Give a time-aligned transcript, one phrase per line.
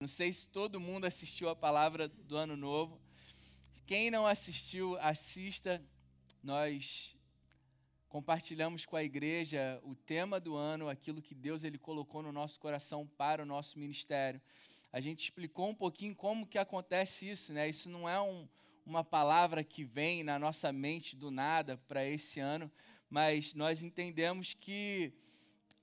[0.00, 2.98] Não sei se todo mundo assistiu a palavra do ano novo.
[3.84, 5.84] Quem não assistiu, assista.
[6.42, 7.14] Nós
[8.08, 12.58] compartilhamos com a igreja o tema do ano, aquilo que Deus ele colocou no nosso
[12.58, 14.40] coração para o nosso ministério.
[14.90, 17.68] A gente explicou um pouquinho como que acontece isso, né?
[17.68, 18.48] Isso não é um,
[18.86, 22.72] uma palavra que vem na nossa mente do nada para esse ano,
[23.10, 25.12] mas nós entendemos que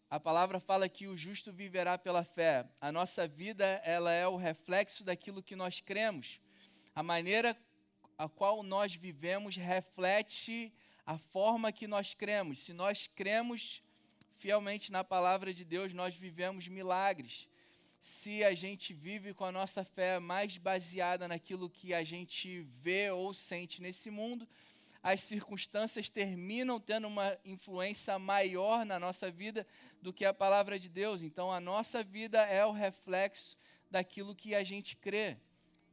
[0.09, 2.65] a palavra fala que o justo viverá pela fé.
[2.79, 6.39] A nossa vida, ela é o reflexo daquilo que nós cremos.
[6.95, 7.57] A maneira
[8.17, 10.73] a qual nós vivemos reflete
[11.05, 12.59] a forma que nós cremos.
[12.59, 13.84] Se nós cremos
[14.38, 17.48] fielmente na palavra de Deus, nós vivemos milagres.
[17.99, 23.12] Se a gente vive com a nossa fé mais baseada naquilo que a gente vê
[23.12, 24.48] ou sente nesse mundo,
[25.09, 29.65] as circunstâncias terminam tendo uma influência maior na nossa vida
[30.02, 31.21] do que a palavra de Deus.
[31.21, 33.55] Então, a nossa vida é o reflexo
[33.89, 35.38] daquilo que a gente crê.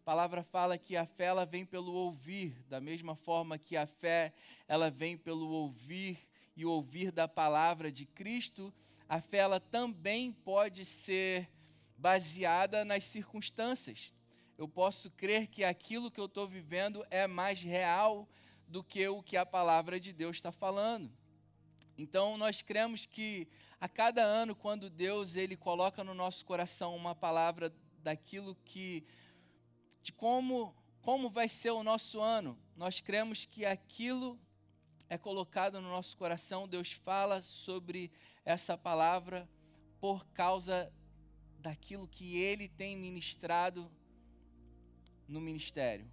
[0.00, 3.86] A palavra fala que a fé ela vem pelo ouvir, da mesma forma que a
[3.86, 4.32] fé
[4.66, 6.18] ela vem pelo ouvir
[6.56, 8.74] e ouvir da palavra de Cristo,
[9.08, 11.48] a fé ela também pode ser
[11.96, 14.12] baseada nas circunstâncias.
[14.58, 18.28] Eu posso crer que aquilo que eu estou vivendo é mais real
[18.74, 21.08] do que o que a palavra de Deus está falando.
[21.96, 23.46] Então nós cremos que
[23.80, 29.06] a cada ano, quando Deus ele coloca no nosso coração uma palavra daquilo que
[30.02, 34.36] de como como vai ser o nosso ano, nós cremos que aquilo
[35.08, 38.10] é colocado no nosso coração, Deus fala sobre
[38.44, 39.48] essa palavra
[40.00, 40.92] por causa
[41.60, 43.88] daquilo que ele tem ministrado
[45.28, 46.10] no ministério.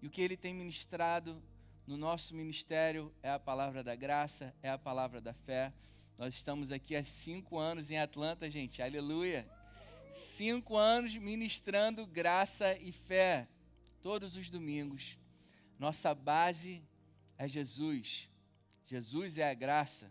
[0.00, 1.42] E o que ele tem ministrado
[1.86, 5.72] no nosso ministério é a palavra da graça, é a palavra da fé.
[6.16, 9.46] Nós estamos aqui há cinco anos em Atlanta, gente, aleluia.
[10.12, 13.48] Cinco anos ministrando graça e fé,
[14.00, 15.18] todos os domingos.
[15.78, 16.82] Nossa base
[17.36, 18.30] é Jesus.
[18.86, 20.10] Jesus é a graça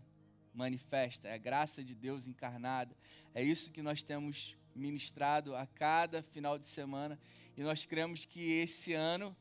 [0.53, 2.95] manifesta, é a graça de Deus encarnada.
[3.33, 7.19] É isso que nós temos ministrado a cada final de semana
[7.57, 9.35] e nós cremos que esse ano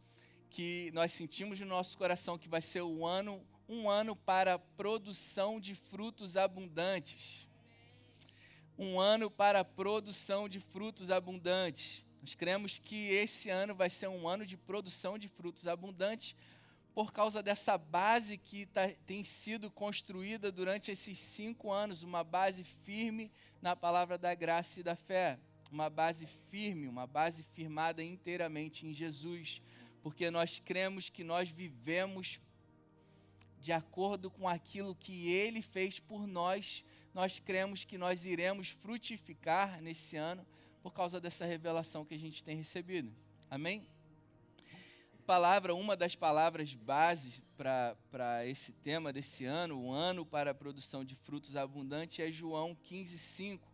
[0.52, 5.58] que nós sentimos no nosso coração que vai ser um ano, um ano para produção
[5.58, 7.48] de frutos abundantes.
[8.78, 12.04] Um ano para produção de frutos abundantes.
[12.20, 16.36] Nós cremos que esse ano vai ser um ano de produção de frutos abundantes
[16.94, 22.62] por causa dessa base que tá, tem sido construída durante esses cinco anos, uma base
[22.62, 23.32] firme
[23.62, 25.38] na palavra da graça e da fé,
[25.70, 29.62] uma base firme, uma base firmada inteiramente em Jesus,
[30.02, 32.40] porque nós cremos que nós vivemos
[33.60, 39.80] de acordo com aquilo que Ele fez por nós, nós cremos que nós iremos frutificar
[39.80, 40.44] nesse ano
[40.82, 43.12] por causa dessa revelação que a gente tem recebido.
[43.48, 43.86] Amém?
[45.24, 51.04] Palavra, uma das palavras bases para esse tema desse ano, o ano para a produção
[51.04, 53.72] de frutos abundantes, é João 15, 5.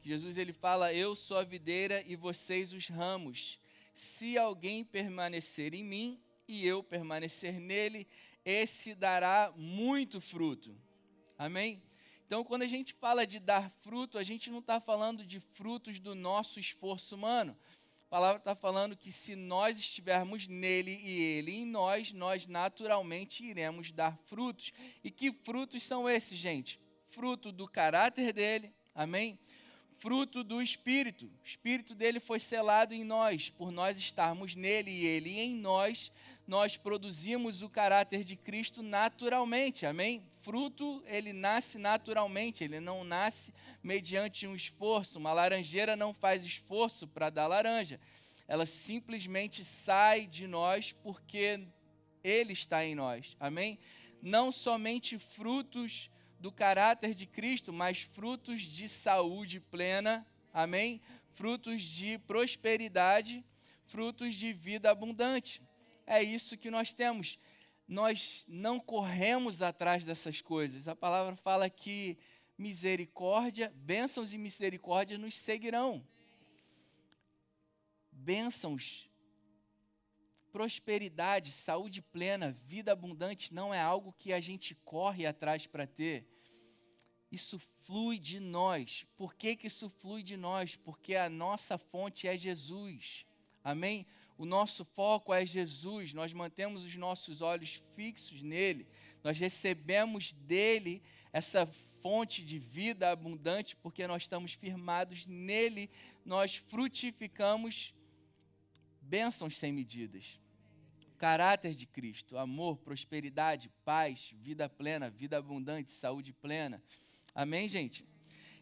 [0.00, 3.58] Jesus ele fala: Eu sou a videira e vocês os ramos.
[3.94, 8.06] Se alguém permanecer em mim e eu permanecer nele,
[8.44, 10.76] esse dará muito fruto.
[11.38, 11.82] Amém?
[12.26, 15.98] Então, quando a gente fala de dar fruto, a gente não está falando de frutos
[15.98, 17.56] do nosso esforço humano.
[18.06, 23.44] A palavra está falando que se nós estivermos nele e ele em nós, nós naturalmente
[23.44, 24.72] iremos dar frutos.
[25.02, 26.80] E que frutos são esses, gente?
[27.10, 29.38] Fruto do caráter dele, amém?
[29.98, 31.26] Fruto do Espírito.
[31.26, 36.12] O Espírito dele foi selado em nós, por nós estarmos nele e ele em nós,
[36.46, 40.22] nós produzimos o caráter de Cristo naturalmente, amém?
[40.42, 43.52] Fruto, ele nasce naturalmente, ele não nasce
[43.82, 45.18] mediante um esforço.
[45.18, 47.98] Uma laranjeira não faz esforço para dar laranja,
[48.46, 51.66] ela simplesmente sai de nós porque
[52.22, 53.78] ele está em nós, amém?
[54.20, 56.10] Não somente frutos
[56.44, 61.00] do caráter de Cristo, mas frutos de saúde plena, amém?
[61.32, 63.42] Frutos de prosperidade,
[63.86, 65.62] frutos de vida abundante.
[66.06, 67.38] É isso que nós temos.
[67.88, 70.86] Nós não corremos atrás dessas coisas.
[70.86, 72.18] A palavra fala que
[72.58, 76.06] misericórdia, bênçãos e misericórdia nos seguirão.
[78.12, 79.08] Bênçãos,
[80.52, 86.33] prosperidade, saúde plena, vida abundante não é algo que a gente corre atrás para ter
[87.34, 89.06] isso flui de nós.
[89.16, 90.76] Por que, que isso flui de nós?
[90.76, 93.26] Porque a nossa fonte é Jesus.
[93.62, 94.06] Amém?
[94.36, 98.86] o nosso foco é Jesus, nós mantemos os nossos olhos fixos nele,
[99.22, 101.02] nós recebemos dele
[101.32, 101.66] essa
[102.02, 105.88] fonte de vida abundante, porque nós estamos firmados nele,
[106.24, 107.94] nós frutificamos
[109.00, 110.38] bênçãos sem medidas.
[111.08, 116.82] O caráter de Cristo, amor, prosperidade, paz, vida plena, vida abundante, saúde plena.
[117.34, 118.06] Amém, gente?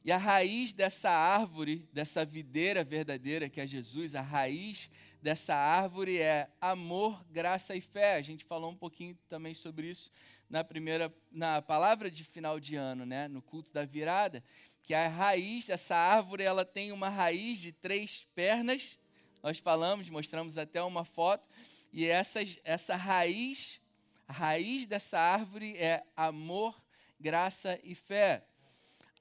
[0.03, 4.91] E a raiz dessa árvore, dessa videira verdadeira que é Jesus, a raiz
[5.21, 8.15] dessa árvore é amor, graça e fé.
[8.15, 10.11] A gente falou um pouquinho também sobre isso
[10.49, 14.43] na primeira, na palavra de final de ano, né, no culto da virada,
[14.83, 18.99] que a raiz dessa árvore, ela tem uma raiz de três pernas.
[19.43, 21.47] Nós falamos, mostramos até uma foto,
[21.93, 23.83] e essa, essa raiz,
[24.27, 26.83] a raiz dessa árvore é amor,
[27.21, 28.47] graça e fé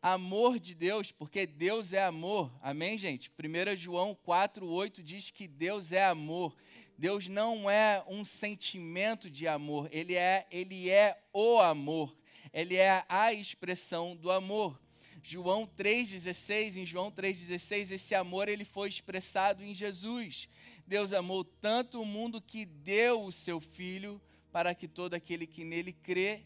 [0.01, 2.51] amor de Deus, porque Deus é amor.
[2.61, 3.29] Amém, gente?
[3.29, 6.55] 1 João 4,8 diz que Deus é amor.
[6.97, 12.15] Deus não é um sentimento de amor, ele é, ele é o amor.
[12.53, 14.79] Ele é a expressão do amor.
[15.23, 20.49] João 3,16, em João 3,16, esse amor ele foi expressado em Jesus.
[20.85, 24.21] Deus amou tanto o mundo que deu o seu Filho
[24.51, 26.41] para que todo aquele que nele crê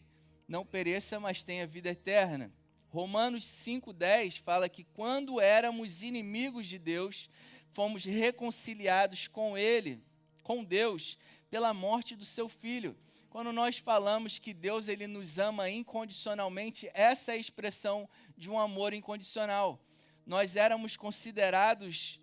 [0.46, 2.52] não pereça, mas tenha vida eterna.
[2.96, 7.28] Romanos 5,10 fala que quando éramos inimigos de Deus,
[7.74, 10.02] fomos reconciliados com Ele,
[10.42, 11.18] com Deus,
[11.50, 12.96] pela morte do seu Filho.
[13.28, 18.58] Quando nós falamos que Deus ele nos ama incondicionalmente, essa é a expressão de um
[18.58, 19.78] amor incondicional.
[20.24, 22.18] Nós éramos considerados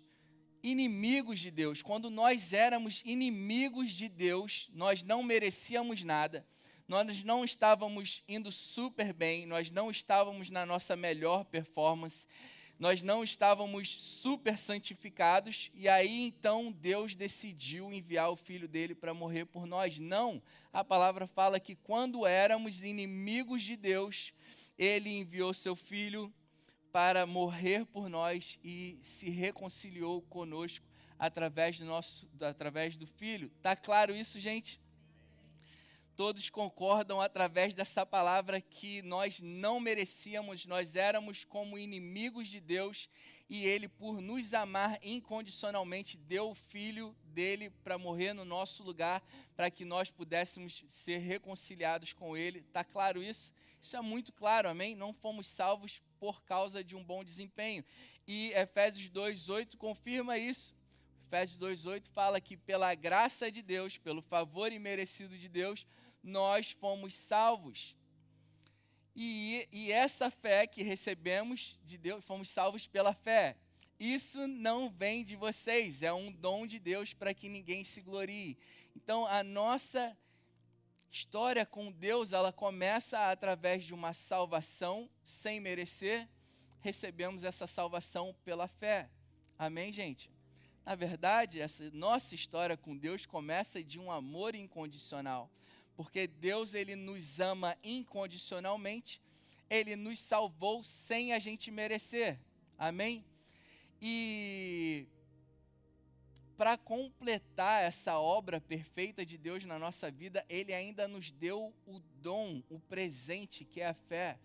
[0.60, 1.82] inimigos de Deus.
[1.82, 6.44] Quando nós éramos inimigos de Deus, nós não merecíamos nada
[6.86, 12.26] nós não estávamos indo super bem, nós não estávamos na nossa melhor performance,
[12.78, 19.14] nós não estávamos super santificados, e aí então Deus decidiu enviar o filho dele para
[19.14, 19.98] morrer por nós.
[19.98, 20.42] Não,
[20.72, 24.34] a palavra fala que quando éramos inimigos de Deus,
[24.76, 26.32] ele enviou seu filho
[26.92, 30.86] para morrer por nós e se reconciliou conosco
[31.18, 33.50] através do nosso através do filho.
[33.62, 34.80] Tá claro isso, gente?
[36.16, 43.08] Todos concordam através dessa palavra que nós não merecíamos, nós éramos como inimigos de Deus
[43.48, 49.22] e Ele, por nos amar incondicionalmente, deu o Filho dele para morrer no nosso lugar,
[49.54, 52.60] para que nós pudéssemos ser reconciliados com Ele.
[52.60, 53.52] Está claro isso?
[53.80, 54.94] Isso é muito claro, amém?
[54.94, 57.84] Não fomos salvos por causa de um bom desempenho.
[58.26, 60.74] E Efésios 2,8 confirma isso.
[61.26, 65.86] Efésios 2,8 fala que pela graça de Deus, pelo favor imerecido de Deus,
[66.24, 67.94] nós fomos salvos.
[69.14, 73.56] E, e essa fé que recebemos de Deus, fomos salvos pela fé.
[74.00, 78.58] Isso não vem de vocês, é um dom de Deus para que ninguém se glorie.
[78.96, 80.16] Então, a nossa
[81.12, 86.28] história com Deus, ela começa através de uma salvação sem merecer.
[86.80, 89.08] Recebemos essa salvação pela fé.
[89.56, 90.28] Amém, gente?
[90.84, 95.48] Na verdade, essa nossa história com Deus começa de um amor incondicional
[95.96, 99.20] porque Deus ele nos ama incondicionalmente,
[99.70, 102.38] ele nos salvou sem a gente merecer.
[102.78, 103.24] Amém?
[104.00, 105.06] E
[106.56, 111.98] para completar essa obra perfeita de Deus na nossa vida, ele ainda nos deu o
[112.20, 114.38] dom, o presente que é a fé.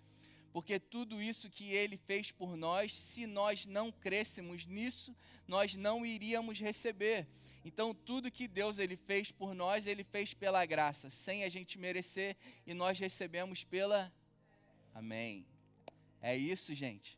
[0.52, 5.16] Porque tudo isso que ele fez por nós, se nós não crêssemos nisso,
[5.48, 7.28] nós não iríamos receber.
[7.64, 11.78] Então, tudo que Deus ele fez por nós, ele fez pela graça, sem a gente
[11.78, 14.12] merecer, e nós recebemos pela
[14.94, 15.46] Amém.
[16.22, 17.18] É isso, gente.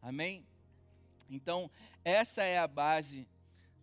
[0.00, 0.46] Amém.
[1.28, 1.70] Então,
[2.04, 3.28] essa é a base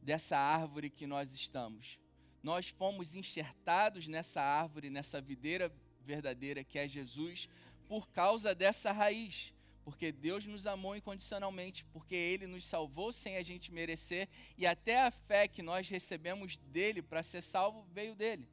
[0.01, 1.99] dessa árvore que nós estamos.
[2.41, 5.71] Nós fomos enxertados nessa árvore, nessa videira
[6.03, 7.49] verdadeira que é Jesus,
[7.87, 9.53] por causa dessa raiz
[9.87, 14.27] porque Deus nos amou incondicionalmente, porque Ele nos salvou sem a gente merecer,
[14.57, 18.49] e até a fé que nós recebemos dele para ser salvo veio dele.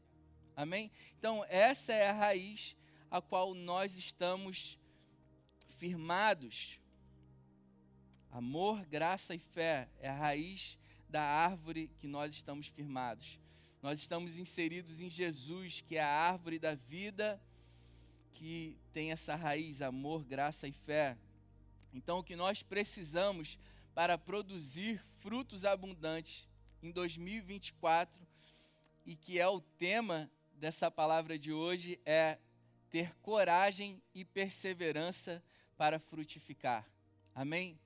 [0.54, 0.92] Amém?
[1.18, 2.76] Então, essa é a raiz
[3.10, 4.78] a qual nós estamos
[5.76, 6.78] firmados.
[8.30, 13.40] Amor, graça e fé é a raiz da árvore que nós estamos firmados.
[13.82, 17.42] Nós estamos inseridos em Jesus, que é a árvore da vida
[18.44, 21.16] que tem essa raiz, amor, graça e fé.
[21.94, 23.58] Então, o que nós precisamos
[23.94, 26.46] para produzir frutos abundantes
[26.82, 28.20] em 2024
[29.06, 32.36] e que é o tema dessa palavra de hoje é
[32.90, 35.42] ter coragem e perseverança
[35.74, 36.86] para frutificar.
[37.34, 37.80] Amém?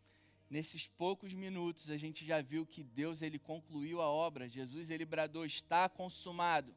[0.51, 4.49] nesses poucos minutos, a gente já viu que Deus ele concluiu a obra.
[4.49, 6.75] Jesus ele bradou: "Está consumado".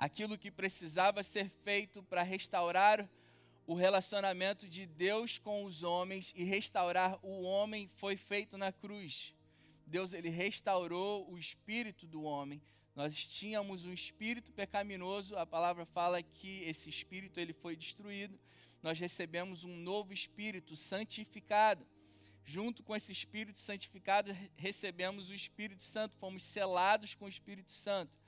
[0.00, 3.06] Aquilo que precisava ser feito para restaurar
[3.66, 9.34] o relacionamento de Deus com os homens e restaurar o homem foi feito na cruz.
[9.86, 12.62] Deus ele restaurou o espírito do homem.
[12.96, 18.40] Nós tínhamos um espírito pecaminoso, a palavra fala que esse espírito ele foi destruído.
[18.82, 21.86] Nós recebemos um novo espírito santificado.
[22.42, 28.18] Junto com esse espírito santificado, recebemos o Espírito Santo, fomos selados com o Espírito Santo.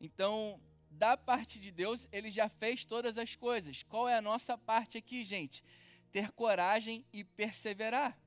[0.00, 0.60] Então,
[0.96, 3.82] da parte de Deus, ele já fez todas as coisas.
[3.82, 5.62] Qual é a nossa parte aqui, gente?
[6.10, 8.18] Ter coragem e perseverar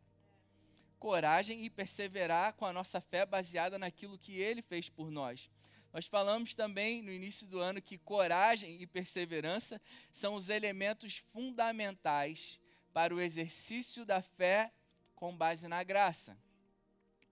[0.99, 5.49] coragem e perseverar com a nossa fé baseada naquilo que ele fez por nós.
[5.91, 12.59] Nós falamos também no início do ano que coragem e perseverança são os elementos fundamentais
[12.93, 14.71] para o exercício da fé
[15.15, 16.37] com base na graça.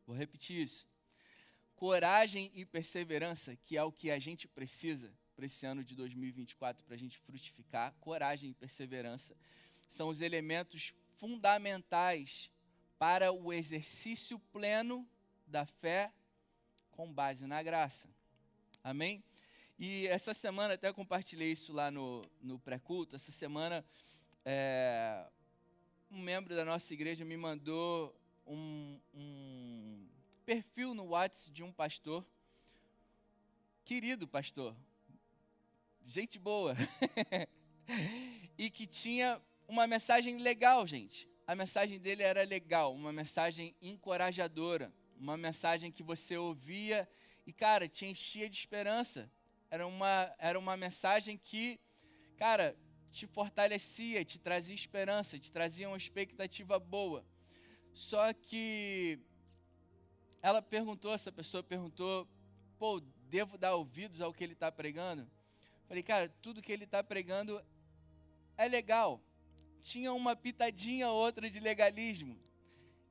[0.07, 0.87] Vou repetir isso.
[1.75, 6.83] Coragem e perseverança, que é o que a gente precisa para esse ano de 2024,
[6.83, 9.37] para a gente frutificar, coragem e perseverança,
[9.87, 12.49] são os elementos fundamentais
[12.97, 15.07] para o exercício pleno
[15.45, 16.11] da fé
[16.89, 18.09] com base na graça.
[18.83, 19.23] Amém?
[19.77, 23.85] E essa semana, até compartilhei isso lá no, no pré-culto, essa semana
[24.43, 25.23] é,
[26.09, 30.07] um membro da nossa igreja me mandou um, um
[30.43, 32.25] perfil no WhatsApp de um pastor,
[33.85, 34.75] querido pastor,
[36.07, 36.75] gente boa,
[38.57, 44.93] e que tinha uma mensagem legal, gente a mensagem dele era legal, uma mensagem encorajadora,
[45.17, 47.09] uma mensagem que você ouvia
[47.45, 49.31] e, cara, te enchia de esperança.
[49.71, 51.79] Era uma, era uma mensagem que,
[52.35, 52.75] cara,
[53.13, 57.25] te fortalecia, te trazia esperança, te trazia uma expectativa boa.
[57.93, 59.17] Só que
[60.41, 62.27] ela perguntou, essa pessoa perguntou,
[62.77, 65.25] pô, devo dar ouvidos ao que ele está pregando?
[65.87, 67.63] Falei, cara, tudo que ele está pregando
[68.57, 69.21] é legal,
[69.81, 72.37] tinha uma pitadinha outra de legalismo.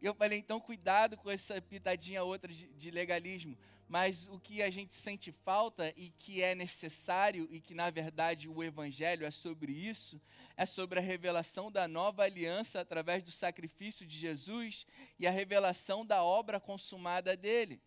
[0.01, 3.57] Eu falei, então cuidado com essa pitadinha outra de legalismo.
[3.89, 8.49] Mas o que a gente sente falta e que é necessário, e que na verdade
[8.49, 10.21] o Evangelho é sobre isso,
[10.57, 14.87] é sobre a revelação da nova aliança através do sacrifício de Jesus
[15.19, 17.81] e a revelação da obra consumada dele.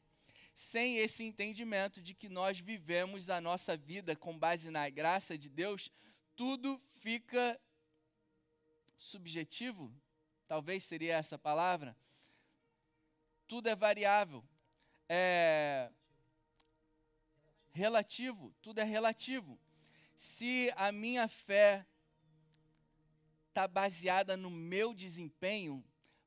[0.59, 5.47] Sem esse entendimento de que nós vivemos a nossa vida com base na graça de
[5.47, 5.89] Deus,
[6.35, 7.57] tudo fica
[8.93, 9.89] subjetivo,
[10.49, 11.95] talvez seria essa palavra,
[13.47, 14.43] tudo é variável.
[15.07, 15.89] É
[17.71, 19.57] relativo, tudo é relativo.
[20.13, 21.87] Se a minha fé
[23.47, 25.81] está baseada no meu desempenho,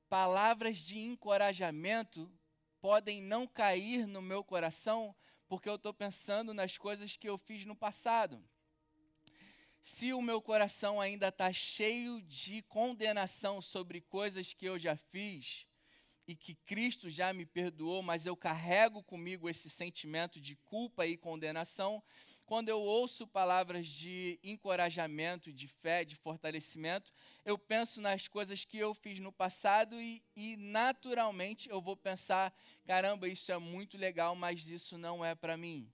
[0.08, 2.32] palavras de encorajamento
[2.82, 5.14] podem não cair no meu coração
[5.48, 8.42] porque eu estou pensando nas coisas que eu fiz no passado.
[9.80, 15.64] Se o meu coração ainda está cheio de condenação sobre coisas que eu já fiz
[16.26, 21.16] e que Cristo já me perdoou, mas eu carrego comigo esse sentimento de culpa e
[21.16, 22.02] condenação,
[22.46, 27.12] quando eu ouço palavras de encorajamento, de fé, de fortalecimento,
[27.44, 32.54] eu penso nas coisas que eu fiz no passado e, e naturalmente eu vou pensar:
[32.84, 35.90] caramba, isso é muito legal, mas isso não é para mim.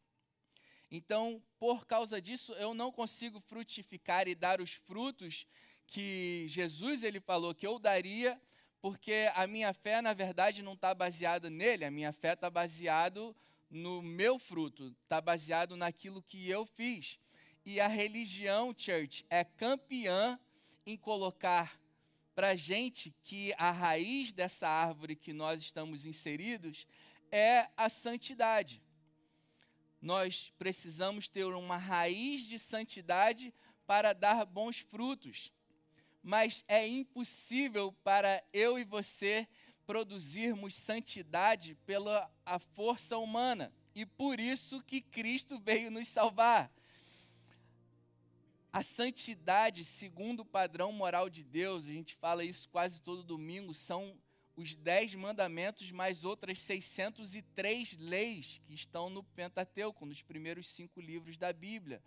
[0.91, 5.47] Então, por causa disso, eu não consigo frutificar e dar os frutos
[5.87, 8.41] que Jesus ele falou que eu daria,
[8.81, 13.35] porque a minha fé, na verdade, não está baseada nele, a minha fé está baseada
[13.71, 17.19] no meu fruto, está baseado naquilo que eu fiz.
[17.65, 20.39] E a religião, church, é campeã
[20.87, 21.79] em colocar
[22.35, 26.87] para gente que a raiz dessa árvore que nós estamos inseridos
[27.31, 28.81] é a santidade
[30.01, 33.53] nós precisamos ter uma raiz de santidade
[33.87, 35.53] para dar bons frutos.
[36.23, 39.47] Mas é impossível para eu e você
[39.89, 43.73] produzirmos santidade pela a força humana.
[43.95, 46.71] E por isso que Cristo veio nos salvar.
[48.71, 53.73] A santidade, segundo o padrão moral de Deus, a gente fala isso quase todo domingo,
[53.73, 54.15] são
[54.55, 61.39] os dez mandamentos, mais outras 603 leis que estão no Pentateuco, nos primeiros cinco livros
[61.39, 62.03] da Bíblia.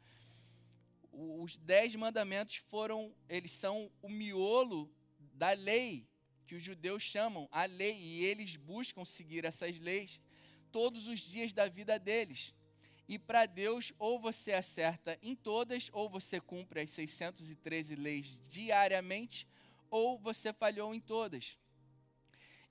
[1.12, 4.88] Os dez mandamentos foram, eles são o miolo
[5.34, 6.11] da lei,
[6.52, 10.20] que os judeus chamam a lei, e eles buscam seguir essas leis
[10.70, 12.54] todos os dias da vida deles.
[13.08, 19.48] E para Deus, ou você acerta em todas, ou você cumpre as 613 leis diariamente,
[19.90, 21.58] ou você falhou em todas.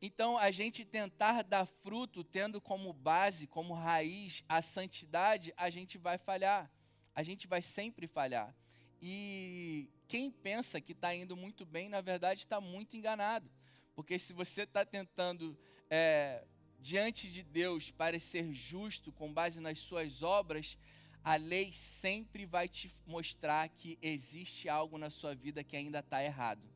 [0.03, 5.97] Então, a gente tentar dar fruto tendo como base, como raiz a santidade, a gente
[5.97, 6.71] vai falhar.
[7.15, 8.55] A gente vai sempre falhar.
[9.01, 13.51] E quem pensa que está indo muito bem, na verdade está muito enganado.
[14.00, 15.54] Porque se você está tentando,
[15.90, 16.42] é,
[16.78, 20.78] diante de Deus, parecer justo com base nas suas obras,
[21.23, 26.25] a lei sempre vai te mostrar que existe algo na sua vida que ainda está
[26.25, 26.66] errado.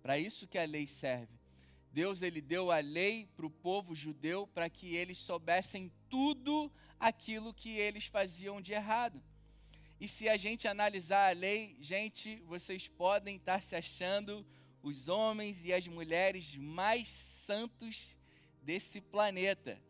[0.00, 1.40] Para isso que a lei serve.
[1.92, 7.52] Deus ele deu a lei para o povo judeu para que eles soubessem tudo aquilo
[7.52, 9.20] que eles faziam de errado.
[9.98, 14.46] E se a gente analisar a lei, gente, vocês podem estar se achando
[14.82, 18.16] os homens e as mulheres mais santos
[18.62, 19.80] desse planeta.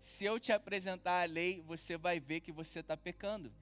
[0.00, 3.52] Se eu te apresentar a lei, você vai ver que você está pecando,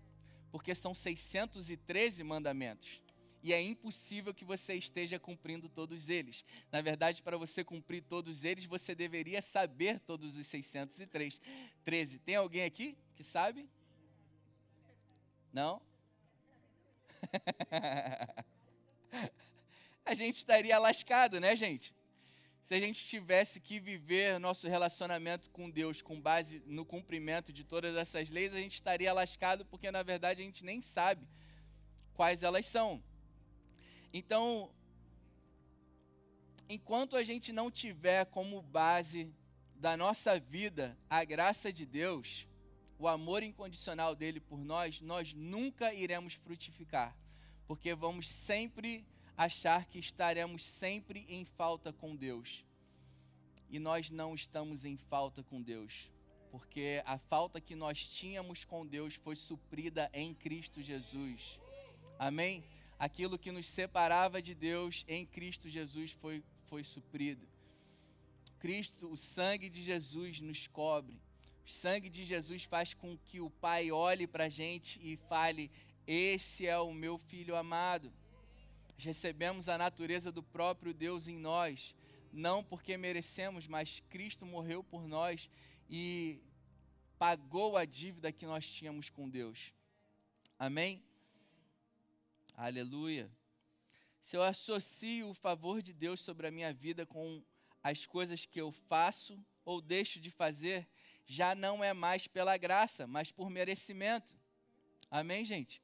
[0.51, 3.03] porque são 613 mandamentos.
[3.43, 6.45] E é impossível que você esteja cumprindo todos eles.
[6.73, 11.41] Na verdade, para você cumprir todos eles, você deveria saber todos os 603.
[11.85, 12.19] 13.
[12.19, 13.69] Tem alguém aqui que sabe?
[15.53, 15.81] Não?
[20.07, 21.93] a gente estaria lascado, né, gente?
[22.65, 27.65] Se a gente tivesse que viver nosso relacionamento com Deus com base no cumprimento de
[27.65, 31.29] todas essas leis, a gente estaria lascado porque na verdade a gente nem sabe
[32.15, 33.03] quais elas são.
[34.13, 34.71] Então,
[36.69, 39.35] enquanto a gente não tiver como base
[39.75, 42.47] da nossa vida a graça de Deus,
[42.97, 47.17] o amor incondicional dele por nós, nós nunca iremos frutificar,
[47.67, 49.05] porque vamos sempre
[49.37, 52.65] achar que estaremos sempre em falta com Deus.
[53.69, 56.11] E nós não estamos em falta com Deus,
[56.51, 61.61] porque a falta que nós tínhamos com Deus foi suprida em Cristo Jesus.
[62.19, 62.65] Amém?
[62.99, 67.47] Aquilo que nos separava de Deus em Cristo Jesus foi, foi suprido.
[68.59, 71.21] Cristo, o sangue de Jesus nos cobre.
[71.65, 75.71] O sangue de Jesus faz com que o Pai olhe para a gente e fale:
[76.07, 78.13] Esse é o meu filho amado.
[78.97, 81.95] Recebemos a natureza do próprio Deus em nós,
[82.33, 85.51] não porque merecemos, mas Cristo morreu por nós
[85.89, 86.41] e
[87.19, 89.73] pagou a dívida que nós tínhamos com Deus.
[90.59, 91.03] Amém?
[92.55, 93.31] Aleluia.
[94.19, 97.43] Se eu associo o favor de Deus sobre a minha vida com
[97.83, 100.89] as coisas que eu faço ou deixo de fazer,
[101.27, 104.35] já não é mais pela graça, mas por merecimento.
[105.11, 105.81] Amém, gente?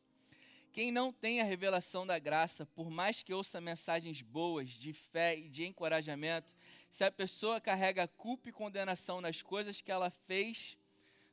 [0.72, 5.36] Quem não tem a revelação da graça, por mais que ouça mensagens boas, de fé
[5.36, 6.54] e de encorajamento,
[6.90, 10.78] se a pessoa carrega culpa e condenação nas coisas que ela fez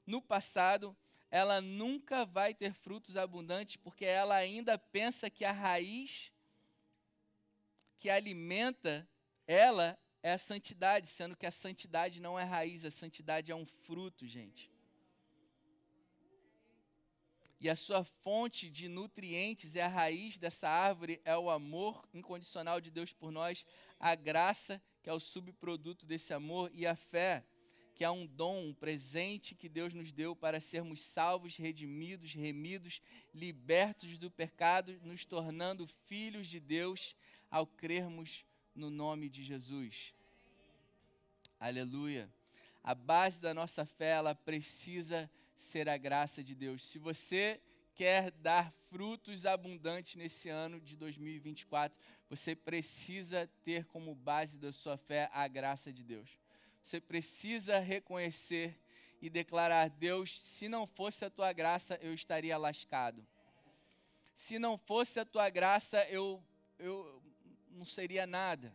[0.05, 0.95] no passado,
[1.31, 6.33] ela nunca vai ter frutos abundantes, porque ela ainda pensa que a raiz
[7.97, 9.07] que alimenta
[9.47, 13.65] ela é a santidade, sendo que a santidade não é raiz, a santidade é um
[13.65, 14.69] fruto, gente.
[17.59, 22.79] E a sua fonte de nutrientes é a raiz dessa árvore, é o amor incondicional
[22.79, 23.65] de Deus por nós,
[23.99, 27.43] a graça, que é o subproduto desse amor, e a fé,
[27.95, 33.01] que é um dom, um presente que Deus nos deu para sermos salvos, redimidos, remidos,
[33.33, 37.13] libertos do pecado, nos tornando filhos de Deus
[37.51, 40.13] ao crermos no nome de Jesus.
[41.59, 42.29] Aleluia.
[42.81, 46.85] A base da nossa fé, ela precisa ser a graça de Deus.
[46.85, 47.61] Se você
[47.93, 54.97] quer dar frutos abundantes nesse ano de 2024, você precisa ter como base da sua
[54.97, 56.29] fé a graça de Deus.
[56.81, 58.79] Você precisa reconhecer
[59.21, 63.27] e declarar: Deus, se não fosse a tua graça, eu estaria lascado.
[64.33, 66.41] Se não fosse a tua graça, eu,
[66.77, 67.21] eu
[67.69, 68.73] não seria nada.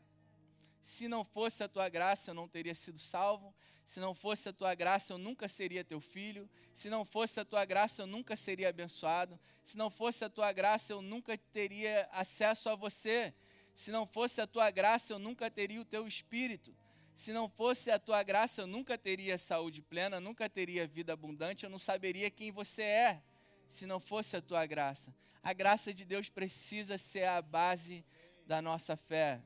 [0.85, 3.55] Se não fosse a tua graça, eu não teria sido salvo.
[3.87, 6.49] Se não fosse a tua graça, eu nunca seria teu filho.
[6.75, 9.41] Se não fosse a tua graça, eu nunca seria abençoado.
[9.65, 13.33] Se não fosse a tua graça, eu nunca teria acesso a você.
[13.75, 16.77] Se não fosse a tua graça, eu nunca teria o teu espírito.
[17.15, 21.65] Se não fosse a tua graça, eu nunca teria saúde plena, nunca teria vida abundante,
[21.65, 23.23] eu não saberia quem você é.
[23.67, 25.15] Se não fosse a tua graça.
[25.43, 28.05] A graça de Deus precisa ser a base
[28.47, 29.41] da nossa fé.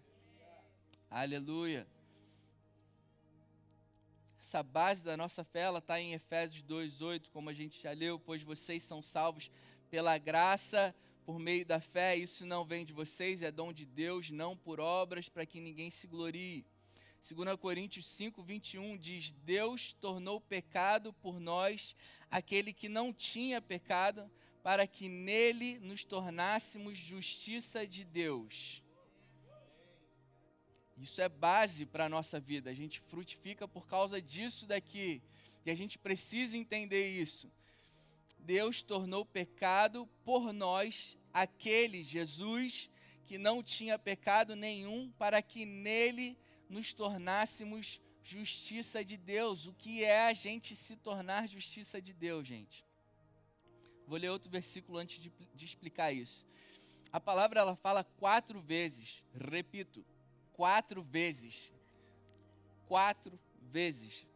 [1.10, 1.86] Aleluia.
[4.38, 8.42] Essa base da nossa fé, está em Efésios 2,8, como a gente já leu, pois
[8.42, 9.50] vocês são salvos
[9.90, 10.94] pela graça
[11.24, 14.80] por meio da fé, isso não vem de vocês, é dom de Deus, não por
[14.80, 16.64] obras, para que ninguém se glorie.
[17.26, 21.96] 2 Coríntios 5, 21 diz: Deus tornou pecado por nós
[22.30, 24.30] aquele que não tinha pecado,
[24.62, 28.82] para que nele nos tornássemos justiça de Deus.
[31.00, 32.70] Isso é base para a nossa vida.
[32.70, 35.22] A gente frutifica por causa disso daqui.
[35.64, 37.50] E a gente precisa entender isso.
[38.38, 42.90] Deus tornou pecado por nós aquele Jesus
[43.24, 46.36] que não tinha pecado nenhum, para que nele
[46.68, 49.66] nos tornássemos justiça de Deus.
[49.66, 52.84] O que é a gente se tornar justiça de Deus, gente?
[54.06, 56.46] Vou ler outro versículo antes de, de explicar isso.
[57.12, 60.04] A palavra ela fala quatro vezes, repito,
[60.58, 61.72] quatro vezes.
[62.88, 63.38] Quatro
[63.70, 64.26] vezes.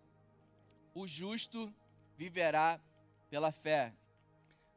[0.94, 1.74] O justo
[2.16, 2.80] viverá
[3.28, 3.92] pela fé.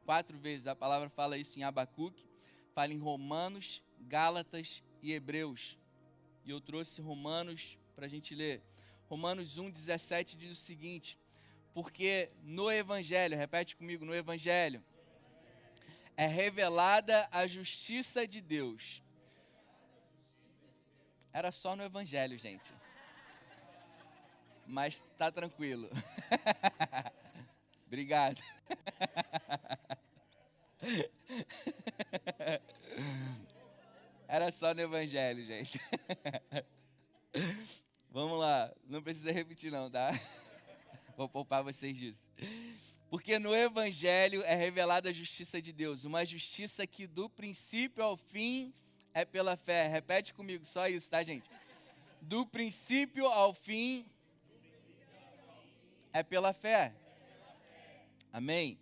[0.04, 2.28] Quatro vezes a palavra fala isso em Abacuque,
[2.74, 5.78] fala em Romanos, Gálatas e Hebreus.
[6.44, 8.60] E eu trouxe Romanos para a gente ler.
[9.08, 11.16] Romanos 1,17 diz o seguinte:
[11.72, 14.84] Porque no Evangelho, repete comigo, no Evangelho,
[16.16, 19.05] é revelada a justiça de Deus.
[21.36, 22.72] Era só no Evangelho, gente.
[24.66, 25.90] Mas tá tranquilo.
[27.86, 28.42] Obrigado.
[34.26, 35.78] Era só no Evangelho, gente.
[38.08, 40.12] Vamos lá, não precisa repetir não, tá?
[41.18, 42.24] Vou poupar vocês disso.
[43.10, 48.16] Porque no Evangelho é revelada a justiça de Deus, uma justiça que do princípio ao
[48.16, 48.72] fim
[49.16, 49.86] é pela fé.
[49.86, 51.48] Repete comigo, só isso, tá, gente?
[52.20, 54.04] Do princípio ao fim
[56.12, 56.92] é pela fé.
[58.30, 58.78] Amém?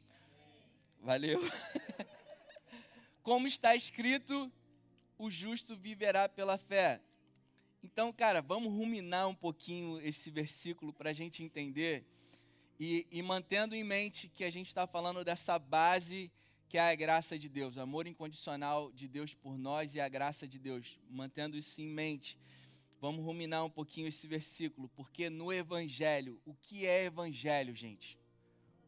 [1.01, 1.41] Valeu.
[3.23, 4.51] Como está escrito,
[5.17, 7.01] o justo viverá pela fé.
[7.81, 12.05] Então, cara, vamos ruminar um pouquinho esse versículo para a gente entender
[12.81, 16.29] e, e, mantendo em mente que a gente está falando dessa base
[16.75, 20.09] que é a graça de Deus, o amor incondicional de Deus por nós e a
[20.09, 20.99] graça de Deus.
[21.09, 22.37] Mantendo isso em mente,
[23.01, 28.19] vamos ruminar um pouquinho esse versículo, porque no Evangelho, o que é Evangelho, gente?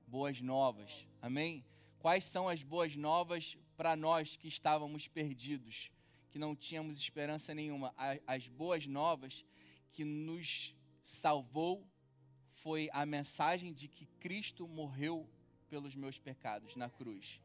[0.04, 1.64] Boas novas, amém?
[2.00, 5.92] Quais são as boas novas para nós que estávamos perdidos?
[6.32, 7.94] que não tínhamos esperança nenhuma.
[8.26, 9.44] As boas novas
[9.92, 11.86] que nos salvou
[12.50, 15.30] foi a mensagem de que Cristo morreu
[15.68, 17.40] pelos meus pecados na cruz.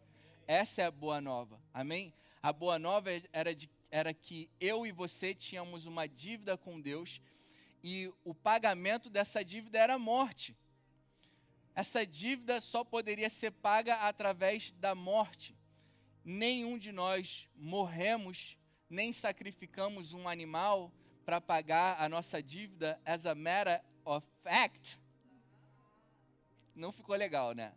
[0.51, 2.13] Essa é a boa nova, amém?
[2.43, 7.21] A boa nova era, de, era que eu e você tínhamos uma dívida com Deus
[7.81, 10.53] e o pagamento dessa dívida era a morte.
[11.73, 15.55] Essa dívida só poderia ser paga através da morte.
[16.21, 18.57] Nenhum de nós morremos
[18.89, 20.91] nem sacrificamos um animal
[21.23, 24.99] para pagar a nossa dívida as a matter of fact.
[26.75, 27.73] Não ficou legal, né?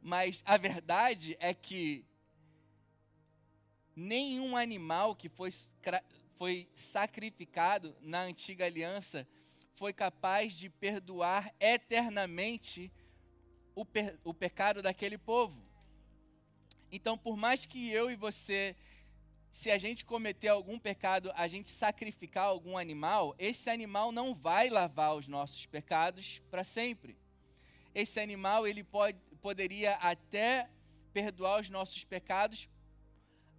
[0.00, 2.04] Mas a verdade é que
[3.94, 5.50] nenhum animal que foi,
[6.36, 9.26] foi sacrificado na antiga aliança
[9.74, 12.92] foi capaz de perdoar eternamente
[13.74, 13.86] o,
[14.24, 15.62] o pecado daquele povo.
[16.90, 18.74] Então, por mais que eu e você
[19.50, 24.68] se a gente cometer algum pecado, a gente sacrificar algum animal, esse animal não vai
[24.68, 27.16] lavar os nossos pecados para sempre.
[27.94, 30.68] Esse animal ele pode, poderia até
[31.12, 32.68] perdoar os nossos pecados,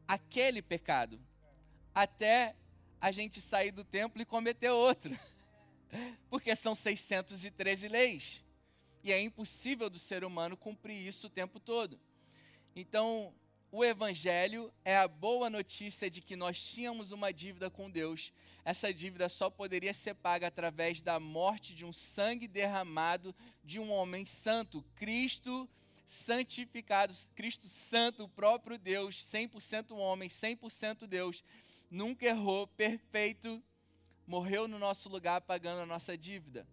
[0.08, 1.20] aquele pecado,
[1.94, 2.56] até
[3.02, 5.18] a gente sair do templo e cometer outro.
[6.30, 8.44] Porque são 613 leis.
[9.04, 12.00] E é impossível do ser humano cumprir isso o tempo todo.
[12.76, 13.34] Então,
[13.72, 18.34] o Evangelho é a boa notícia de que nós tínhamos uma dívida com Deus.
[18.66, 23.92] Essa dívida só poderia ser paga através da morte de um sangue derramado de um
[23.92, 25.70] homem santo, Cristo
[26.06, 31.44] santificado, Cristo santo, o próprio Deus, 100% homem, 100% Deus,
[31.92, 33.62] nunca errou, perfeito,
[34.26, 36.66] morreu no nosso lugar pagando a nossa dívida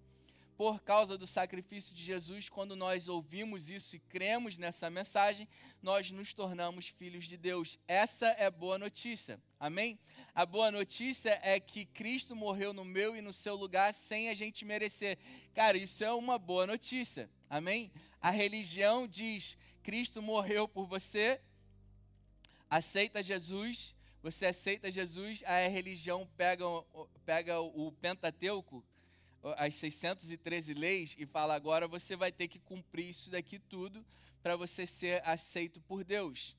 [0.57, 5.47] por causa do sacrifício de Jesus, quando nós ouvimos isso e cremos nessa mensagem,
[5.83, 7.79] nós nos tornamos filhos de Deus.
[7.87, 9.39] Essa é boa notícia.
[9.61, 9.99] Amém?
[10.35, 14.35] A boa notícia é que Cristo morreu no meu e no seu lugar sem a
[14.35, 15.19] gente merecer.
[15.55, 17.29] Cara, isso é uma boa notícia.
[17.51, 17.93] Amém?
[18.21, 21.39] A religião diz: Cristo morreu por você,
[22.71, 26.65] aceita Jesus, você aceita Jesus, a religião pega,
[27.27, 28.83] pega o Pentateuco
[29.57, 34.05] as 613 leis e fala agora você vai ter que cumprir isso daqui tudo
[34.43, 36.57] para você ser aceito por Deus.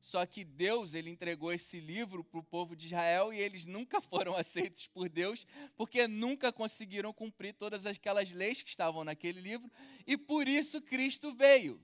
[0.00, 4.00] Só que Deus, ele entregou esse livro para o povo de Israel e eles nunca
[4.02, 5.46] foram aceitos por Deus,
[5.76, 9.70] porque nunca conseguiram cumprir todas aquelas leis que estavam naquele livro,
[10.06, 11.80] e por isso Cristo veio.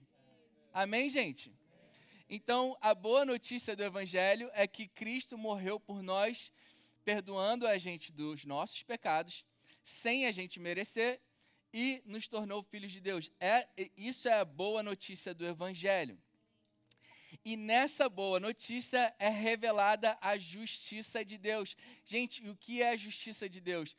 [0.73, 1.53] Amém, gente?
[2.29, 6.53] Então, a boa notícia do Evangelho é que Cristo morreu por nós
[7.05, 9.45] perdoando a gente dos nossos pecados,
[9.83, 11.21] sem a gente merecer,
[11.73, 13.31] e nos tornou filhos de Deus.
[13.41, 13.67] É,
[13.97, 16.19] isso é a boa notícia do Evangelho.
[17.45, 21.77] E nessa boa notícia é revelada a justiça de Deus.
[22.05, 23.97] Gente, o que é a justiça de Deus?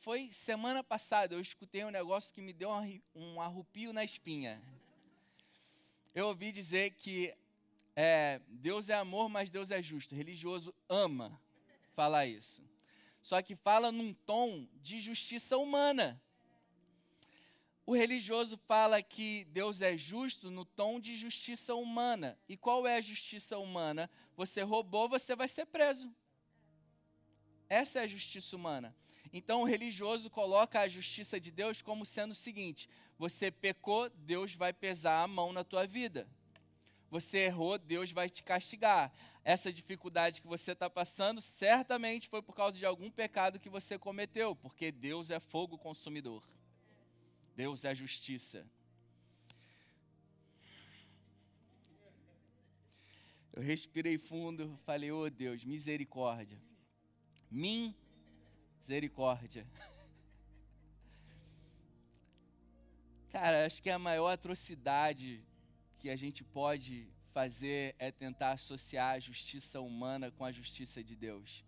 [0.00, 2.70] Foi semana passada, eu escutei um negócio que me deu
[3.14, 4.62] um arrupio na espinha.
[6.14, 7.34] Eu ouvi dizer que
[7.94, 10.14] é, Deus é amor, mas Deus é justo.
[10.14, 11.38] Religioso ama
[11.94, 12.62] falar isso.
[13.28, 16.18] Só que fala num tom de justiça humana.
[17.84, 22.38] O religioso fala que Deus é justo no tom de justiça humana.
[22.48, 24.08] E qual é a justiça humana?
[24.34, 26.10] Você roubou, você vai ser preso.
[27.68, 28.96] Essa é a justiça humana.
[29.30, 32.88] Então o religioso coloca a justiça de Deus como sendo o seguinte:
[33.18, 36.26] você pecou, Deus vai pesar a mão na tua vida.
[37.10, 39.10] Você errou, Deus vai te castigar.
[39.42, 43.98] Essa dificuldade que você está passando certamente foi por causa de algum pecado que você
[43.98, 46.46] cometeu, porque Deus é fogo consumidor.
[47.56, 48.66] Deus é justiça.
[53.54, 56.60] Eu respirei fundo, falei, oh Deus, misericórdia.
[57.50, 59.66] Misericórdia.
[63.32, 65.42] Cara, acho que a maior atrocidade
[65.98, 71.14] que a gente pode fazer é tentar associar a justiça humana com a justiça de
[71.16, 71.64] Deus.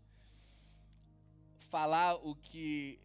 [1.69, 3.01] Falar o que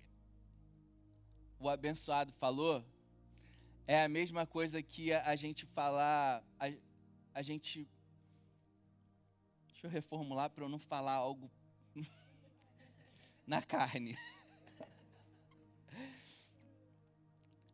[1.59, 2.83] o abençoado falou
[3.87, 6.71] é a mesma coisa que a, gente falar, a,
[7.33, 7.87] a gente.
[9.67, 11.51] Deixa eu reformular para eu não falar algo
[13.45, 14.17] na carne.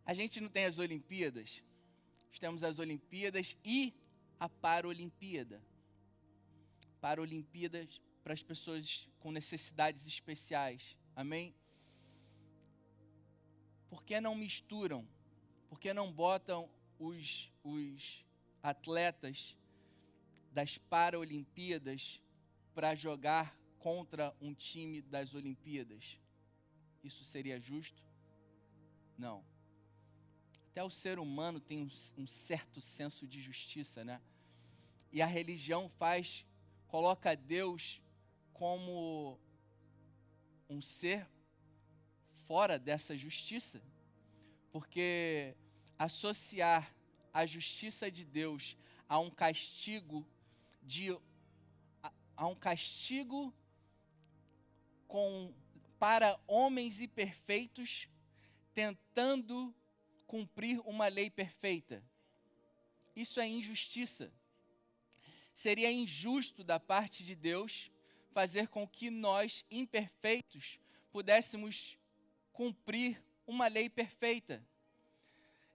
[0.03, 1.63] A gente não tem as Olimpíadas,
[2.39, 3.93] temos as Olimpíadas e
[4.39, 5.61] a Paralimpíada.
[6.99, 10.95] Paralimpíadas para as pessoas com necessidades especiais.
[11.15, 11.53] Amém?
[13.91, 15.05] por que não misturam?
[15.67, 18.25] Por que não botam os, os
[18.63, 19.57] atletas
[20.53, 22.21] das Paralimpíadas
[22.73, 26.17] para jogar contra um time das Olimpíadas?
[27.03, 28.01] Isso seria justo?
[29.17, 29.43] Não.
[30.71, 34.21] Até o ser humano tem um, certo senso de justiça, né?
[35.11, 36.45] E a religião faz,
[36.87, 38.01] coloca Deus
[38.53, 39.37] como
[40.69, 41.27] um ser
[42.47, 43.81] fora dessa justiça.
[44.71, 45.57] Porque
[45.99, 46.95] associar
[47.33, 48.77] a justiça de Deus
[49.09, 50.25] a um castigo
[50.81, 51.11] de
[52.01, 53.53] a, a um castigo
[55.05, 55.53] com
[55.99, 58.07] para homens imperfeitos
[58.73, 59.75] tentando
[60.31, 62.01] cumprir uma lei perfeita.
[63.13, 64.31] Isso é injustiça.
[65.53, 67.91] Seria injusto da parte de Deus
[68.31, 70.79] fazer com que nós, imperfeitos,
[71.11, 71.97] pudéssemos
[72.53, 74.65] cumprir uma lei perfeita.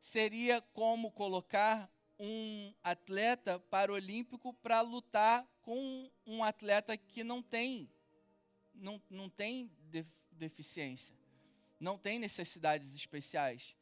[0.00, 7.90] Seria como colocar um atleta paralímpico para lutar com um atleta que não tem
[8.74, 9.70] não, não tem
[10.32, 11.14] deficiência,
[11.78, 13.76] não tem necessidades especiais.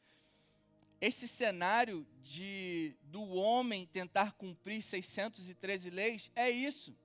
[1.01, 6.97] Esse cenário de do homem tentar cumprir 613 leis é isso.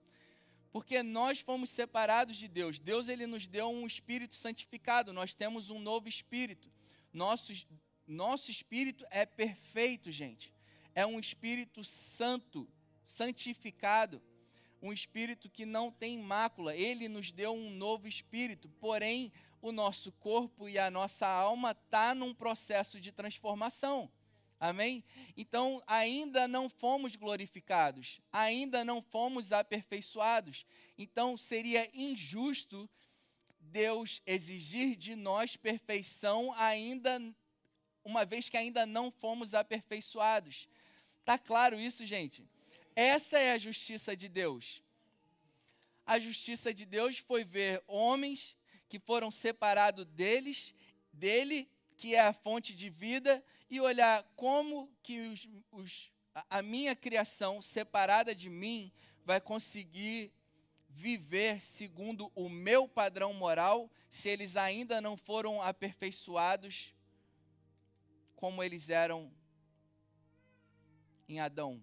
[0.71, 2.80] Porque nós fomos separados de Deus.
[2.80, 6.71] Deus ele nos deu um espírito santificado, nós temos um novo espírito.
[7.12, 7.52] Nosso,
[8.08, 10.54] nosso espírito é perfeito, gente.
[10.93, 12.67] É um espírito santo,
[13.06, 14.21] santificado,
[14.81, 16.75] um espírito que não tem mácula.
[16.75, 22.15] Ele nos deu um novo espírito, porém o nosso corpo e a nossa alma tá
[22.15, 24.09] num processo de transformação.
[24.59, 25.03] Amém?
[25.37, 30.65] Então, ainda não fomos glorificados, ainda não fomos aperfeiçoados.
[30.97, 32.89] Então, seria injusto
[33.59, 37.21] Deus exigir de nós perfeição ainda
[38.03, 40.67] uma vez que ainda não fomos aperfeiçoados.
[41.23, 42.43] Tá claro isso, gente?
[43.01, 44.83] Essa é a justiça de Deus.
[46.05, 48.57] A justiça de Deus foi ver homens
[48.89, 50.75] que foram separados deles,
[51.13, 56.12] dele, que é a fonte de vida, e olhar como que os, os,
[56.49, 58.91] a minha criação separada de mim
[59.23, 60.33] vai conseguir
[60.89, 66.93] viver segundo o meu padrão moral se eles ainda não foram aperfeiçoados
[68.35, 69.31] como eles eram
[71.29, 71.81] em Adão.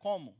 [0.00, 0.34] Como?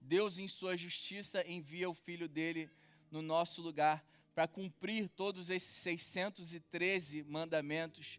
[0.00, 2.70] Deus, em sua justiça, envia o filho dele
[3.10, 4.02] no nosso lugar
[4.34, 8.18] para cumprir todos esses 613 mandamentos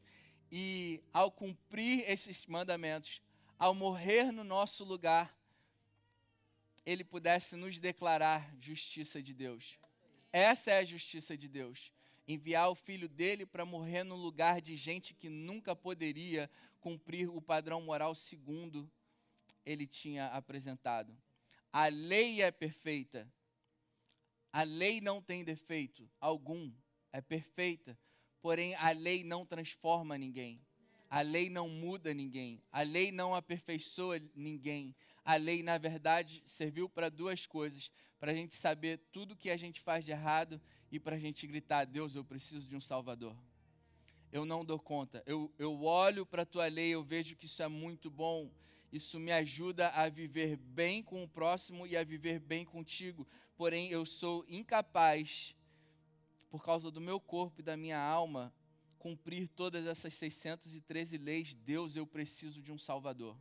[0.52, 3.20] e ao cumprir esses mandamentos,
[3.58, 5.36] ao morrer no nosso lugar,
[6.86, 9.80] ele pudesse nos declarar justiça de Deus.
[10.32, 11.92] Essa é a justiça de Deus.
[12.28, 16.48] Enviar o filho dele para morrer no lugar de gente que nunca poderia
[16.80, 18.88] cumprir o padrão moral segundo
[19.66, 21.16] ele tinha apresentado.
[21.72, 23.32] A lei é perfeita.
[24.52, 26.72] A lei não tem defeito algum,
[27.12, 27.98] é perfeita.
[28.42, 30.60] Porém, a lei não transforma ninguém.
[31.10, 32.62] A lei não muda ninguém.
[32.72, 34.96] A lei não aperfeiçoa ninguém.
[35.24, 39.58] A lei, na verdade, serviu para duas coisas: para a gente saber tudo que a
[39.58, 40.60] gente faz de errado
[40.92, 43.36] e para a gente gritar: Deus, eu preciso de um Salvador.
[44.32, 45.22] Eu não dou conta.
[45.26, 48.50] Eu, eu olho para a tua lei, eu vejo que isso é muito bom.
[48.92, 53.26] Isso me ajuda a viver bem com o próximo e a viver bem contigo.
[53.56, 55.56] Porém, eu sou incapaz,
[56.50, 58.54] por causa do meu corpo e da minha alma,
[59.00, 61.54] cumprir todas essas 613 leis.
[61.54, 63.38] Deus, eu preciso de um Salvador.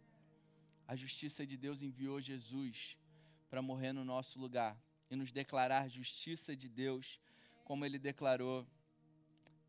[0.87, 2.97] A justiça de Deus enviou Jesus
[3.49, 7.21] para morrer no nosso lugar e nos declarar justiça de Deus,
[7.65, 8.65] como ele declarou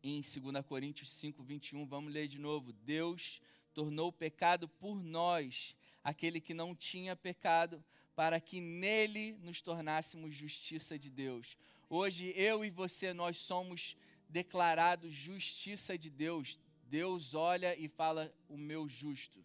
[0.02, 1.86] em 2 Coríntios 5, 21.
[1.86, 2.72] Vamos ler de novo.
[2.72, 3.40] Deus
[3.74, 7.82] tornou pecado por nós, aquele que não tinha pecado,
[8.14, 11.56] para que nele nos tornássemos justiça de Deus.
[11.88, 13.96] Hoje eu e você nós somos
[14.28, 16.58] declarados justiça de Deus.
[16.84, 19.42] Deus olha e fala o meu justo.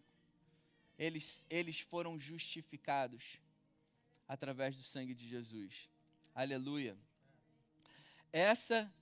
[0.98, 3.38] Eles eles foram justificados
[4.26, 5.88] através do sangue de Jesus.
[6.34, 6.96] Aleluia.
[8.32, 8.92] Essa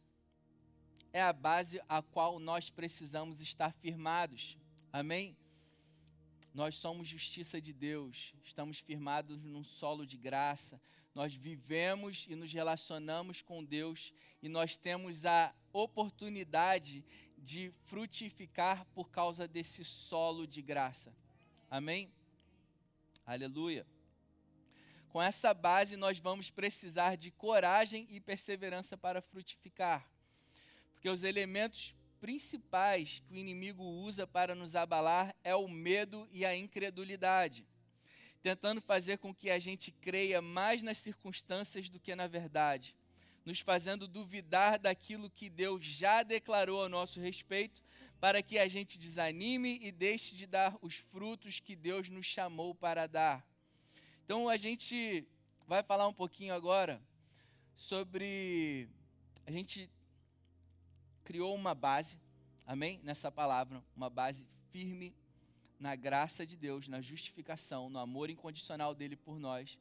[1.13, 4.57] é a base a qual nós precisamos estar firmados.
[4.99, 5.37] Amém?
[6.55, 10.81] Nós somos justiça de Deus, estamos firmados num solo de graça,
[11.15, 14.11] nós vivemos e nos relacionamos com Deus
[14.43, 17.05] e nós temos a oportunidade
[17.37, 21.15] de frutificar por causa desse solo de graça.
[21.71, 22.11] Amém?
[23.27, 23.87] Aleluia.
[25.11, 30.11] Com essa base, nós vamos precisar de coragem e perseverança para frutificar,
[30.95, 31.95] porque os elementos
[32.27, 37.65] principais que o inimigo usa para nos abalar é o medo e a incredulidade,
[38.43, 42.97] tentando fazer com que a gente creia mais nas circunstâncias do que na verdade,
[43.45, 47.81] nos fazendo duvidar daquilo que Deus já declarou a nosso respeito,
[48.19, 52.75] para que a gente desanime e deixe de dar os frutos que Deus nos chamou
[52.75, 53.47] para dar.
[54.25, 55.25] Então a gente
[55.65, 57.01] vai falar um pouquinho agora
[57.77, 58.89] sobre
[59.47, 59.89] a gente
[61.27, 62.21] criou uma base,
[62.65, 63.01] amém?
[63.03, 65.13] Nessa palavra, uma base firme
[65.77, 69.77] na graça de Deus, na justificação, no amor incondicional dele por nós.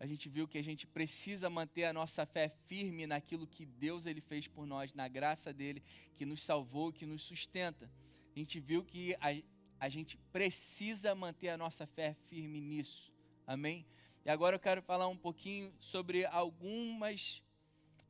[0.00, 4.04] A gente viu que a gente precisa manter a nossa fé firme naquilo que Deus
[4.04, 5.80] ele fez por nós, na graça dele,
[6.16, 7.88] que nos salvou, que nos sustenta.
[8.34, 9.40] A gente viu que a,
[9.78, 13.12] a gente precisa manter a nossa fé firme nisso.
[13.46, 13.86] Amém?
[14.24, 17.40] E agora eu quero falar um pouquinho sobre algumas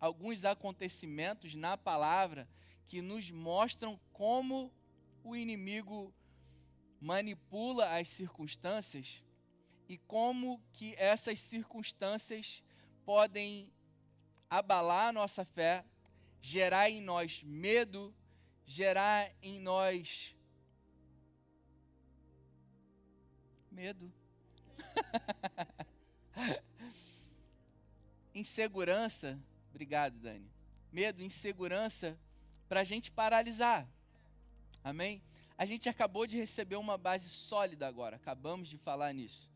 [0.00, 2.48] alguns acontecimentos na palavra
[2.90, 4.68] que nos mostram como
[5.22, 6.12] o inimigo
[7.00, 9.22] manipula as circunstâncias
[9.88, 12.64] e como que essas circunstâncias
[13.04, 13.72] podem
[14.50, 15.84] abalar a nossa fé,
[16.42, 18.12] gerar em nós medo,
[18.66, 20.36] gerar em nós
[23.70, 24.12] medo.
[28.34, 30.50] insegurança, obrigado, Dani.
[30.90, 32.18] Medo, insegurança
[32.70, 33.84] para a gente paralisar.
[34.84, 35.20] Amém?
[35.58, 39.50] A gente acabou de receber uma base sólida agora, acabamos de falar nisso.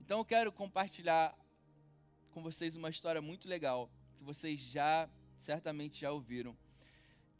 [0.00, 1.32] Então eu quero compartilhar
[2.32, 6.56] com vocês uma história muito legal, que vocês já certamente já ouviram,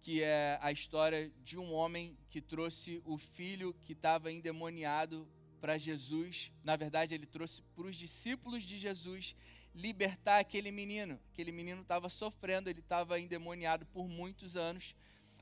[0.00, 5.26] que é a história de um homem que trouxe o filho que estava endemoniado
[5.60, 6.52] para Jesus.
[6.62, 9.34] Na verdade, ele trouxe para os discípulos de Jesus
[9.74, 11.18] libertar aquele menino.
[11.32, 14.94] Aquele menino estava sofrendo, ele estava endemoniado por muitos anos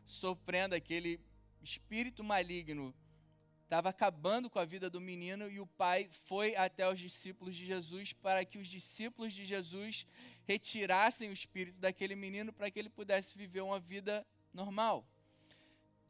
[0.05, 1.21] sofrendo aquele
[1.62, 2.95] espírito maligno
[3.64, 7.67] estava acabando com a vida do menino e o pai foi até os discípulos de
[7.67, 10.07] Jesus para que os discípulos de Jesus
[10.47, 15.05] retirassem o espírito daquele menino para que ele pudesse viver uma vida normal.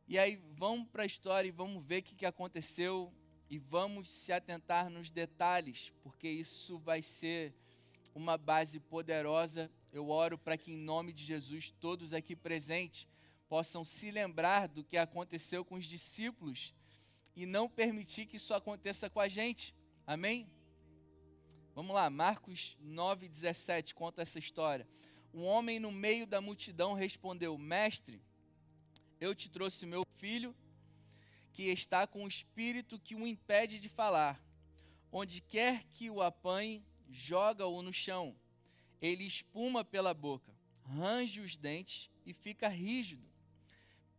[0.06, 3.10] E aí vamos para a história e vamos ver o que, aconteceu
[3.48, 7.54] e vamos se atentar nos detalhes, porque isso vai ser
[8.14, 9.70] uma base poderosa.
[9.90, 13.08] Eu oro para que, em nome de Jesus, todos aqui presentes
[13.54, 16.74] possam se lembrar do que aconteceu com os discípulos
[17.36, 19.72] e não permitir que isso aconteça com a gente.
[20.04, 20.50] Amém?
[21.72, 24.88] Vamos lá, Marcos 9,17 conta essa história.
[25.32, 28.20] Um homem no meio da multidão respondeu: Mestre,
[29.20, 30.52] eu te trouxe meu filho,
[31.52, 34.44] que está com um espírito que o impede de falar.
[35.12, 38.36] Onde quer que o apanhe, joga-o no chão.
[39.00, 40.52] Ele espuma pela boca,
[40.82, 43.32] range os dentes e fica rígido.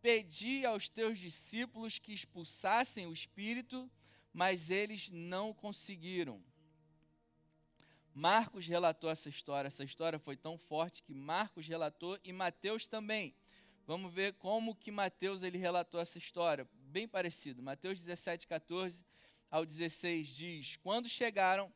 [0.02, 3.90] Pedi aos teus discípulos que expulsassem o espírito,
[4.32, 6.42] mas eles não conseguiram.
[8.14, 9.68] Marcos relatou essa história.
[9.68, 13.34] Essa história foi tão forte que Marcos relatou e Mateus também.
[13.86, 17.62] Vamos ver como que Mateus ele relatou essa história, bem parecido.
[17.62, 19.04] Mateus 17, 14
[19.50, 21.72] ao 16 diz: Quando chegaram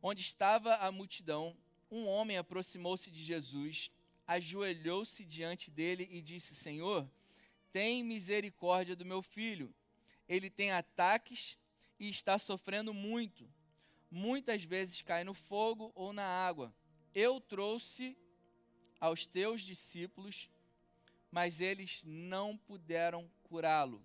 [0.00, 1.56] onde estava a multidão,
[1.90, 3.90] um homem aproximou-se de Jesus,
[4.26, 7.10] ajoelhou-se diante dele e disse: Senhor,
[7.72, 9.74] tem misericórdia do meu filho.
[10.28, 11.58] Ele tem ataques
[11.98, 13.48] e está sofrendo muito
[14.10, 16.74] muitas vezes cai no fogo ou na água.
[17.14, 18.18] Eu trouxe
[18.98, 20.50] aos teus discípulos,
[21.30, 24.04] mas eles não puderam curá-lo.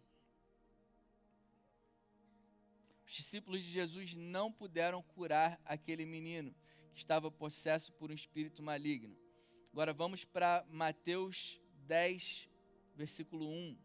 [3.05, 6.55] Os discípulos de Jesus não puderam curar aquele menino
[6.93, 9.17] que estava possesso por um espírito maligno.
[9.71, 12.49] Agora vamos para Mateus 10,
[12.95, 13.77] versículo 1.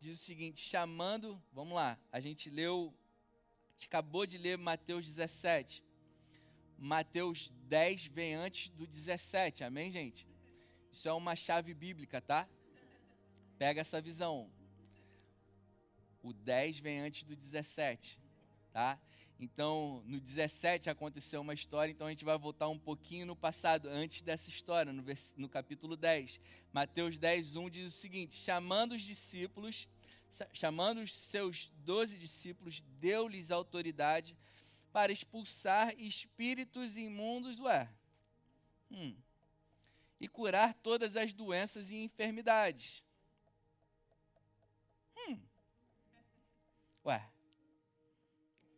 [0.00, 2.94] Diz o seguinte: chamando, vamos lá, a gente leu
[3.78, 5.84] gente acabou de ler Mateus 17.
[6.76, 10.26] Mateus 10 vem antes do 17, amém, gente?
[10.90, 12.48] Isso é uma chave bíblica, tá?
[13.56, 14.50] Pega essa visão.
[16.20, 18.20] O 10 vem antes do 17,
[18.72, 19.00] tá?
[19.40, 23.88] Então, no 17 aconteceu uma história, então a gente vai voltar um pouquinho no passado,
[23.88, 25.04] antes dessa história, no,
[25.36, 26.40] no capítulo 10.
[26.72, 29.88] Mateus 10, 1 diz o seguinte: chamando os discípulos
[30.52, 34.36] chamando os seus doze discípulos, deu-lhes autoridade
[34.92, 37.88] para expulsar espíritos imundos, ué,
[38.90, 39.14] hum,
[40.20, 43.02] e curar todas as doenças e enfermidades.
[45.16, 45.38] Hum,
[47.04, 47.28] ué,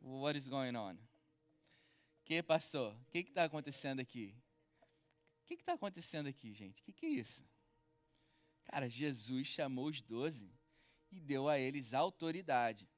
[0.01, 0.97] what is going on?
[2.31, 2.93] que passou?
[2.93, 4.37] O que está acontecendo aqui?
[5.43, 6.81] O que está acontecendo aqui, gente?
[6.81, 7.45] O que, que é isso?
[8.67, 10.49] Cara, Jesus chamou os doze
[11.11, 12.89] e deu a eles autoridade.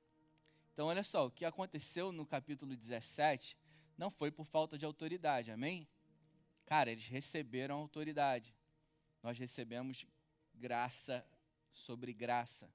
[0.75, 3.57] Então, olha só, o que aconteceu no capítulo 17
[3.97, 5.89] não foi por falta de autoridade, amém?
[6.67, 8.55] Cara, eles receberam autoridade.
[9.23, 10.05] Nós recebemos
[10.53, 11.27] graça
[11.71, 12.71] sobre graça.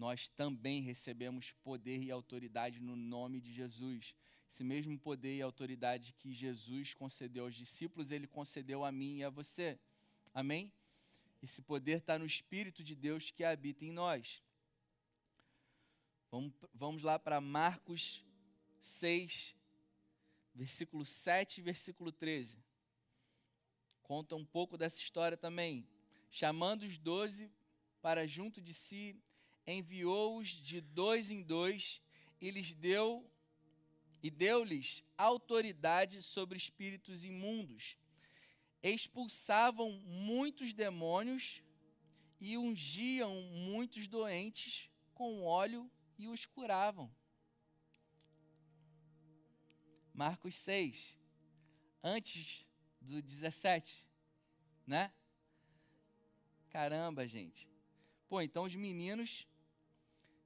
[0.00, 4.14] Nós também recebemos poder e autoridade no nome de Jesus.
[4.48, 9.24] Esse mesmo poder e autoridade que Jesus concedeu aos discípulos, ele concedeu a mim e
[9.24, 9.78] a você.
[10.32, 10.72] Amém?
[11.42, 14.42] Esse poder está no Espírito de Deus que habita em nós.
[16.30, 18.24] Vamos, vamos lá para Marcos
[18.80, 19.54] 6,
[20.54, 22.56] versículo 7 e versículo 13.
[24.02, 25.86] Conta um pouco dessa história também.
[26.30, 27.52] Chamando os doze
[28.00, 29.14] para junto de si,
[29.72, 32.00] enviou-os de dois em dois
[32.40, 33.28] e lhes deu
[34.22, 37.96] e deu-lhes autoridade sobre espíritos imundos
[38.82, 41.62] expulsavam muitos demônios
[42.40, 47.14] e ungiam muitos doentes com óleo e os curavam.
[50.14, 51.18] Marcos 6,
[52.02, 52.66] antes
[53.00, 54.06] do 17,
[54.86, 55.12] né?
[56.70, 57.68] Caramba, gente.
[58.28, 59.46] Pô, então os meninos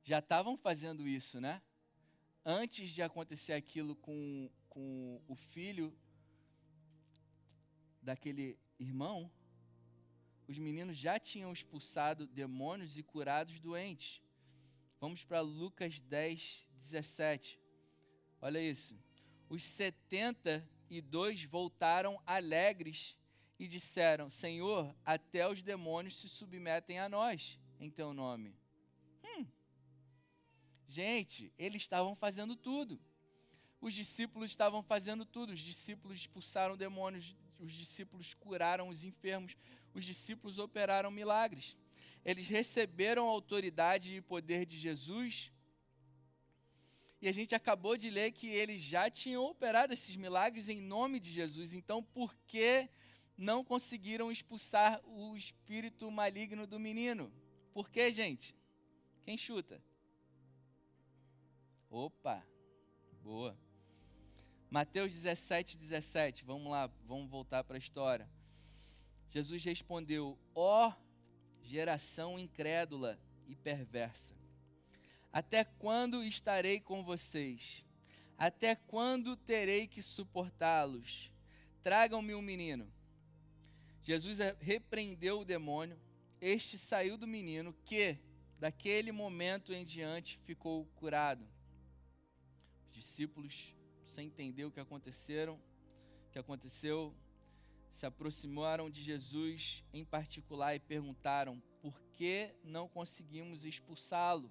[0.04, 1.62] já estavam fazendo isso, né?
[2.44, 5.96] Antes de acontecer aquilo com, com o filho
[8.02, 9.32] daquele irmão,
[10.46, 14.20] os meninos já tinham expulsado demônios e curado os doentes.
[15.00, 17.58] Vamos para Lucas 10, 17.
[18.42, 18.94] Olha isso.
[19.48, 23.16] Os setenta e dois voltaram alegres
[23.58, 28.54] e disseram: Senhor, até os demônios se submetem a nós em teu nome.
[29.24, 29.46] Hum.
[30.94, 33.00] Gente, eles estavam fazendo tudo.
[33.80, 35.52] Os discípulos estavam fazendo tudo.
[35.52, 39.56] Os discípulos expulsaram demônios os discípulos curaram os enfermos,
[39.94, 41.76] os discípulos operaram milagres.
[42.24, 45.50] Eles receberam a autoridade e poder de Jesus.
[47.20, 51.18] E a gente acabou de ler que eles já tinham operado esses milagres em nome
[51.20, 51.72] de Jesus.
[51.72, 52.88] Então, por que
[53.36, 57.32] não conseguiram expulsar o espírito maligno do menino?
[57.72, 58.54] Por que, gente?
[59.22, 59.82] Quem chuta?
[61.96, 62.44] Opa,
[63.22, 63.56] boa.
[64.68, 68.28] Mateus 17, 17, vamos lá, vamos voltar para a história.
[69.30, 70.92] Jesus respondeu: Ó oh,
[71.62, 73.16] geração incrédula
[73.46, 74.34] e perversa,
[75.32, 77.84] até quando estarei com vocês?
[78.36, 81.30] Até quando terei que suportá-los?
[81.80, 82.92] Tragam-me um menino.
[84.02, 85.96] Jesus repreendeu o demônio,
[86.40, 88.18] este saiu do menino, que,
[88.58, 91.54] daquele momento em diante, ficou curado.
[92.94, 93.74] Os discípulos
[94.06, 95.60] sem entender o que aconteceram,
[96.30, 97.12] que aconteceu,
[97.90, 104.48] se aproximaram de Jesus em particular e perguntaram: por que não conseguimos expulsá-lo?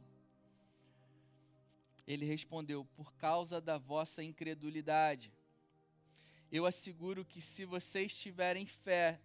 [2.05, 5.31] Ele respondeu: por causa da vossa incredulidade.
[6.51, 9.21] Eu asseguro que se vocês tiverem fé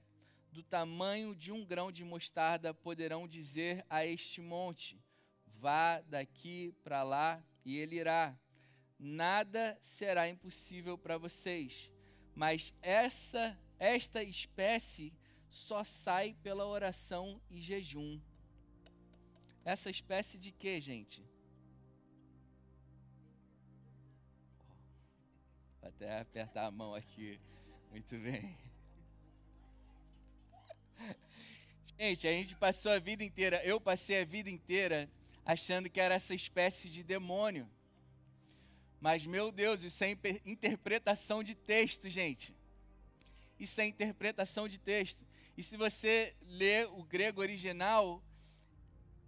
[0.52, 4.96] do tamanho de um grão de mostarda, poderão dizer a este monte:
[5.56, 8.38] vá daqui para lá e ele irá.
[8.98, 11.92] Nada será impossível para vocês.
[12.34, 15.12] Mas essa esta espécie
[15.50, 18.20] só sai pela oração e jejum.
[19.64, 21.22] Essa espécie de quê, gente?
[25.80, 27.40] Vou até apertar a mão aqui.
[27.90, 28.56] Muito bem.
[31.98, 35.10] Gente, a gente passou a vida inteira, eu passei a vida inteira
[35.44, 37.68] achando que era essa espécie de demônio.
[39.00, 42.54] Mas, meu Deus, isso é interpretação de texto, gente.
[43.58, 45.24] Isso é interpretação de texto.
[45.56, 48.22] E se você lê o grego original,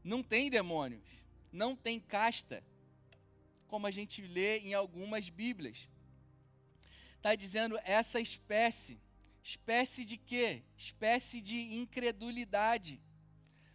[0.02, 1.02] não tem demônios,
[1.52, 2.64] não tem casta,
[3.68, 5.88] como a gente lê em algumas Bíblias.
[7.16, 9.00] Está dizendo essa espécie.
[9.42, 10.62] Espécie de quê?
[10.76, 13.00] Espécie de incredulidade.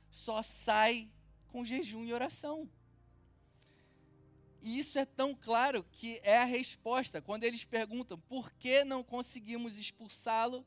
[0.10, 1.10] Só sai
[1.48, 2.70] com jejum e oração.
[4.66, 7.22] E isso é tão claro que é a resposta.
[7.22, 10.66] Quando eles perguntam por que não conseguimos expulsá-lo,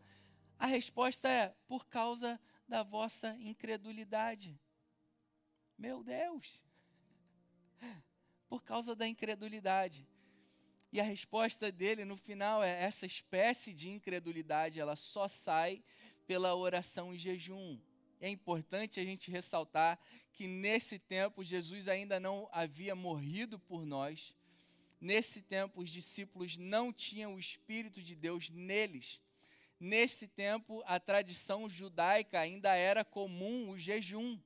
[0.57, 4.57] a resposta é por causa da vossa incredulidade.
[5.77, 6.63] Meu Deus!
[8.49, 10.07] Por causa da incredulidade.
[10.93, 15.83] E a resposta dele no final é: essa espécie de incredulidade, ela só sai
[16.25, 17.81] pela oração e jejum.
[18.21, 19.99] É importante a gente ressaltar
[20.33, 24.35] que nesse tempo Jesus ainda não havia morrido por nós.
[25.01, 29.21] Nesse tempo os discípulos não tinham o Espírito de Deus neles.
[29.79, 34.39] Nesse tempo a tradição judaica ainda era comum o jejum.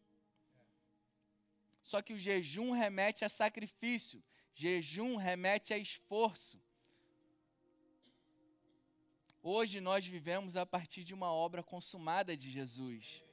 [1.82, 4.22] Só que o jejum remete a sacrifício,
[4.54, 6.60] jejum remete a esforço.
[9.42, 13.24] Hoje nós vivemos a partir de uma obra consumada de Jesus.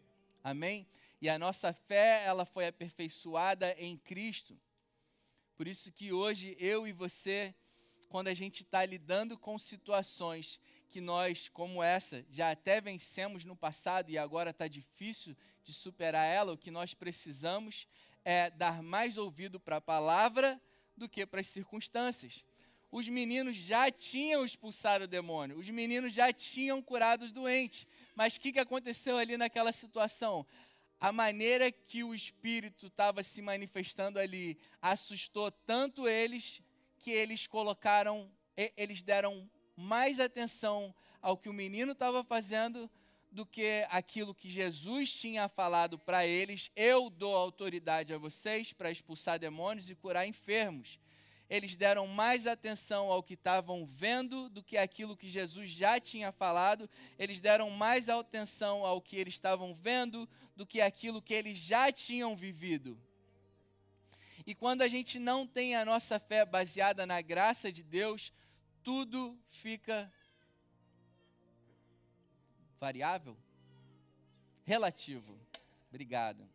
[0.43, 0.87] Amém?
[1.21, 4.57] E a nossa fé, ela foi aperfeiçoada em Cristo.
[5.55, 7.53] Por isso que hoje eu e você,
[8.07, 10.59] quando a gente está lidando com situações
[10.89, 16.25] que nós, como essa, já até vencemos no passado e agora está difícil de superar
[16.25, 17.85] ela, o que nós precisamos
[18.23, 20.59] é dar mais ouvido para a palavra
[20.95, 22.43] do que para as circunstâncias.
[22.91, 27.85] Os meninos já tinham expulsado o demônio, os meninos já tinham curado os doentes.
[28.15, 30.45] Mas o que, que aconteceu ali naquela situação?
[30.99, 36.61] a maneira que o Espírito estava se manifestando ali assustou tanto eles
[36.97, 38.29] que eles colocaram,
[38.75, 42.89] eles deram mais atenção ao que o menino estava fazendo
[43.31, 46.69] do que aquilo que Jesus tinha falado para eles.
[46.75, 50.99] Eu dou autoridade a vocês para expulsar demônios e curar enfermos
[51.50, 56.32] eles deram mais atenção ao que estavam vendo do que aquilo que Jesus já tinha
[56.32, 56.88] falado,
[57.18, 61.91] eles deram mais atenção ao que eles estavam vendo do que aquilo que eles já
[61.91, 63.00] tinham vivido.
[64.45, 68.32] E quando a gente não tem a nossa fé baseada na graça de Deus,
[68.84, 70.12] tudo fica
[72.80, 73.36] variável?
[74.66, 75.39] Relativo.
[75.89, 76.47] Obrigado.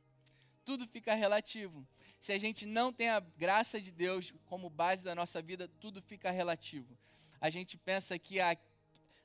[0.65, 1.87] Tudo fica relativo
[2.25, 6.01] se a gente não tem a graça de Deus como base da nossa vida, tudo
[6.01, 6.97] fica relativo.
[7.39, 8.57] A gente pensa que a,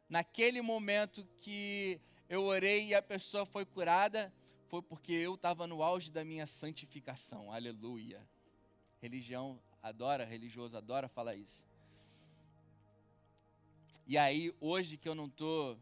[0.09, 1.97] naquele momento que
[2.27, 4.33] eu orei e a pessoa foi curada,
[4.67, 7.53] foi porque eu estava no auge da minha santificação.
[7.53, 8.21] Aleluia.
[9.01, 11.65] Religião adora, religioso adora falar isso.
[14.05, 15.79] E aí, hoje que eu não estou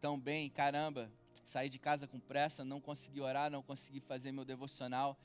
[0.00, 1.12] tão bem, caramba,
[1.44, 5.18] saí de casa com pressa, não consegui orar, não consegui fazer meu devocional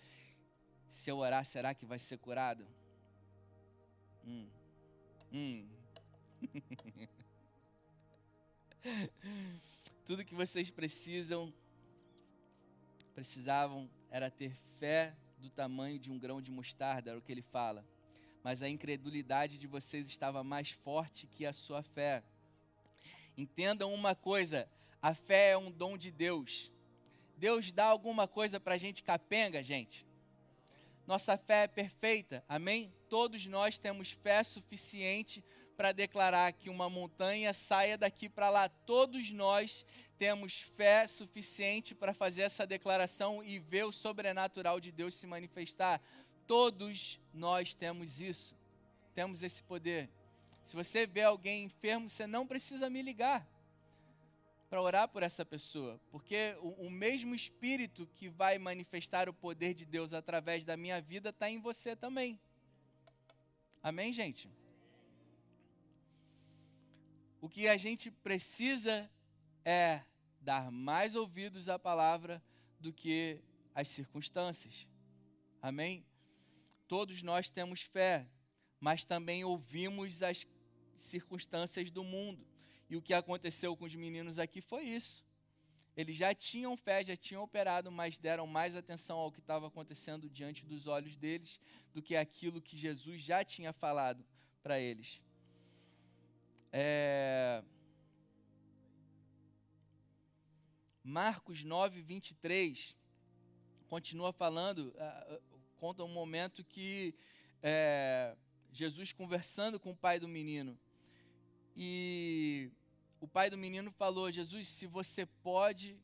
[0.90, 2.68] se eu orar, será que vai ser curado?
[4.26, 4.50] Hum.
[5.32, 5.70] Hum.
[10.06, 11.54] Tudo que vocês precisam,
[13.14, 17.44] precisavam, era ter fé do tamanho de um grão de mostarda, era o que ele
[17.44, 17.86] fala.
[18.44, 22.24] Mas a incredulidade de vocês estava mais forte que a sua fé.
[23.38, 24.68] Entendam uma coisa:
[25.02, 26.72] a fé é um dom de Deus.
[27.38, 30.06] Deus dá alguma coisa para gente capenga, gente?
[31.10, 32.94] Nossa fé é perfeita, amém?
[33.10, 35.44] Todos nós temos fé suficiente
[35.76, 38.70] para declarar que uma montanha saia daqui para lá.
[38.70, 39.84] Todos nós
[40.20, 46.00] temos fé suficiente para fazer essa declaração e ver o sobrenatural de Deus se manifestar.
[46.46, 48.56] Todos nós temos isso,
[49.16, 50.12] temos esse poder.
[50.64, 53.48] Se você vê alguém enfermo, você não precisa me ligar
[54.70, 59.74] para orar por essa pessoa, porque o, o, mesmo Espírito que vai manifestar o poder
[59.74, 62.40] de Deus através da minha vida está em você também.
[63.82, 64.48] Amém, gente?
[67.42, 69.10] O que a gente precisa
[69.66, 70.02] é
[70.40, 72.44] dar mais ouvidos à palavra
[72.80, 73.42] do que
[73.74, 74.88] às circunstâncias.
[75.62, 76.06] Amém?
[76.88, 78.28] Todos nós temos fé,
[78.80, 80.46] mas também ouvimos as
[80.96, 82.46] circunstâncias do mundo.
[82.90, 85.24] E o que aconteceu com os meninos aqui foi isso.
[85.96, 90.30] Eles já tinham fé, já tinham operado, mas deram mais atenção ao que estava acontecendo
[90.30, 91.60] diante dos olhos deles
[91.94, 94.26] do que aquilo que Jesus já tinha falado
[94.64, 95.22] para eles.
[96.72, 97.64] É...
[101.04, 102.96] Marcos 9, 23
[103.88, 105.42] continua falando, uh,
[105.80, 107.16] conta um momento que
[107.64, 108.36] é,
[108.72, 110.78] Jesus conversando com o pai do menino.
[111.76, 112.70] E
[113.20, 115.98] o pai do menino falou: Jesus, se você pode,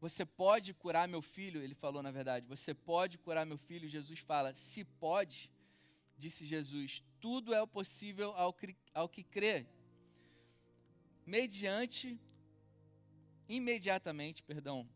[0.00, 1.62] você pode curar meu filho.
[1.62, 3.88] Ele falou, na verdade, você pode curar meu filho.
[3.88, 5.50] Jesus fala: se pode,
[6.16, 8.54] disse Jesus, tudo é possível ao,
[8.92, 9.66] ao que crê.
[11.24, 12.18] Mediante,
[13.48, 14.88] imediatamente, perdão,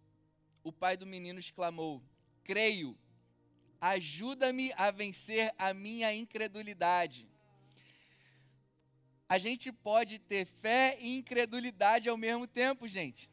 [0.63, 2.03] o pai do menino exclamou:
[2.43, 2.99] creio,
[3.81, 7.29] ajuda-me a vencer a minha incredulidade
[9.29, 13.29] a gente pode ter fé e incredulidade ao mesmo tempo, gente.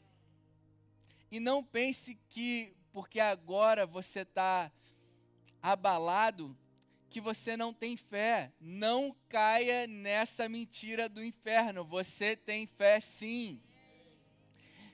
[1.31, 4.71] E não pense que porque agora você está
[5.61, 6.57] abalado,
[7.09, 8.51] que você não tem fé.
[8.59, 11.85] Não caia nessa mentira do inferno.
[11.85, 13.61] Você tem fé sim.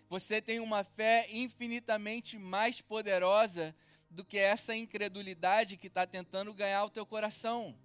[0.08, 3.76] Você tem uma fé infinitamente mais poderosa
[4.10, 7.76] do que essa incredulidade que está tentando ganhar o teu coração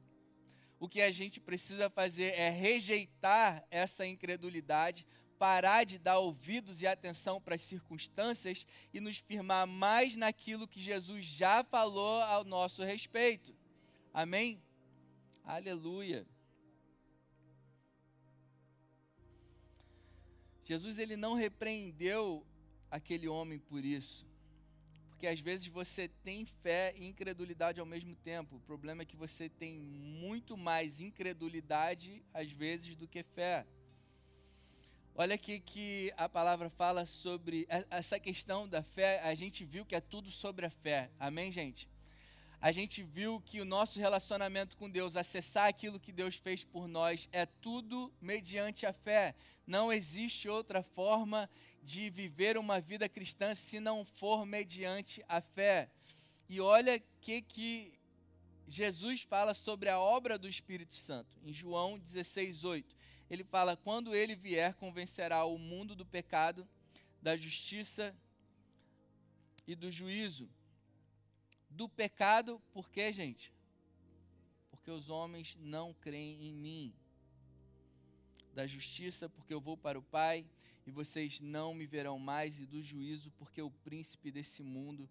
[0.79, 5.07] o que a gente precisa fazer é rejeitar essa incredulidade,
[5.39, 10.81] parar de dar ouvidos e atenção para as circunstâncias e nos firmar mais naquilo que
[10.81, 13.55] Jesus já falou ao nosso respeito.
[14.13, 14.63] Amém?
[15.45, 16.27] Aleluia.
[20.63, 22.45] Jesus ele não repreendeu
[22.91, 24.26] aquele homem por isso.
[25.17, 28.57] Porque às vezes você tem fé e incredulidade ao mesmo tempo.
[28.57, 33.67] O problema é que você tem muito mais incredulidade às vezes do que fé.
[35.15, 39.23] Olha aqui que a palavra fala sobre essa questão da fé.
[39.23, 41.11] A gente viu que é tudo sobre a fé.
[41.19, 41.89] Amém, gente?
[42.61, 46.89] A gente viu que o nosso relacionamento com Deus, acessar aquilo que Deus fez por
[46.89, 49.35] nós, é tudo mediante a fé.
[49.67, 51.51] Não existe outra forma
[51.83, 55.91] de viver uma vida cristã se não for mediante a fé.
[56.49, 57.97] E olha que que
[58.67, 61.39] Jesus fala sobre a obra do Espírito Santo.
[61.45, 62.97] Em João 16:8,
[63.31, 66.67] ele fala: "Quando ele vier, convencerá o mundo do pecado,
[67.23, 68.17] da justiça
[69.67, 70.49] e do juízo."
[71.77, 73.53] Do pecado, por quê, gente?
[74.71, 76.95] Porque os homens não creem em mim.
[78.55, 80.47] Da justiça, porque eu vou para o Pai
[80.87, 85.07] e vocês não me verão mais, e do juízo, porque o príncipe desse mundo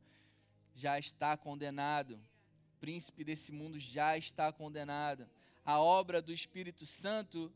[0.73, 2.15] já está condenado.
[2.15, 5.29] O príncipe desse mundo já está condenado.
[5.63, 7.53] A obra do Espírito Santo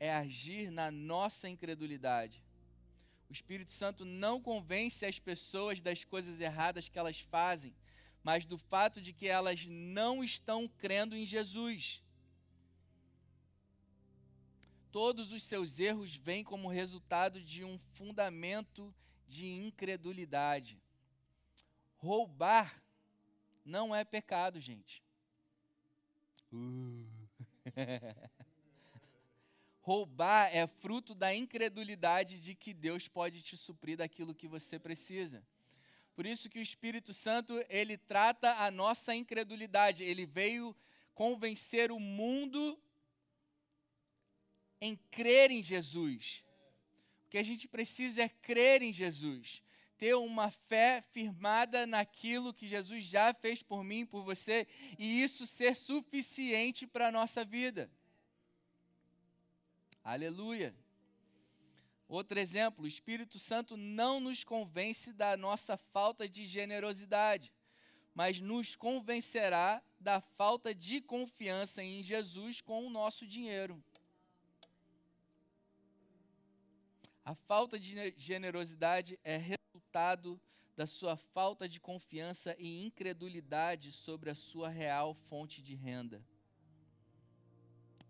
[0.00, 2.42] é agir na nossa incredulidade.
[3.28, 7.74] O Espírito Santo não convence as pessoas das coisas erradas que elas fazem,
[8.22, 12.02] mas do fato de que elas não estão crendo em Jesus
[14.96, 18.94] todos os seus erros vêm como resultado de um fundamento
[19.28, 20.80] de incredulidade.
[21.98, 22.82] Roubar
[23.62, 25.04] não é pecado, gente.
[26.50, 27.04] Uh.
[29.86, 35.46] Roubar é fruto da incredulidade de que Deus pode te suprir daquilo que você precisa.
[36.12, 40.02] Por isso que o Espírito Santo, ele trata a nossa incredulidade.
[40.02, 40.74] Ele veio
[41.14, 42.76] convencer o mundo
[44.80, 46.42] em crer em Jesus.
[47.24, 49.62] O que a gente precisa é crer em Jesus,
[49.96, 54.66] ter uma fé firmada naquilo que Jesus já fez por mim, por você,
[54.98, 57.88] e isso ser suficiente para a nossa vida.
[60.06, 60.72] Aleluia.
[62.06, 67.52] Outro exemplo, o Espírito Santo não nos convence da nossa falta de generosidade,
[68.14, 73.82] mas nos convencerá da falta de confiança em Jesus com o nosso dinheiro.
[77.24, 80.40] A falta de generosidade é resultado
[80.76, 86.24] da sua falta de confiança e incredulidade sobre a sua real fonte de renda.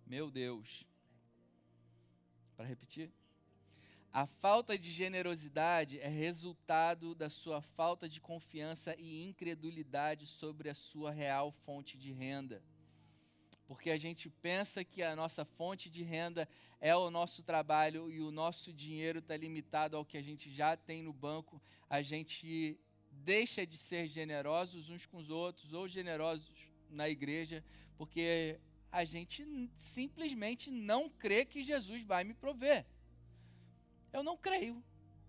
[0.05, 0.86] Meu Deus.
[2.57, 3.11] Para repetir?
[4.12, 10.74] A falta de generosidade é resultado da sua falta de confiança e incredulidade sobre a
[10.74, 12.62] sua real fonte de renda.
[13.66, 16.48] Porque a gente pensa que a nossa fonte de renda
[16.80, 20.76] é o nosso trabalho e o nosso dinheiro está limitado ao que a gente já
[20.76, 22.78] tem no banco, a gente
[23.11, 26.48] deixa de ser generosos uns com os outros ou generosos
[26.88, 27.62] na igreja,
[27.98, 28.59] porque
[28.97, 29.44] a gente
[29.76, 32.86] simplesmente não crê que Jesus vai me prover.
[34.11, 34.82] Eu não creio.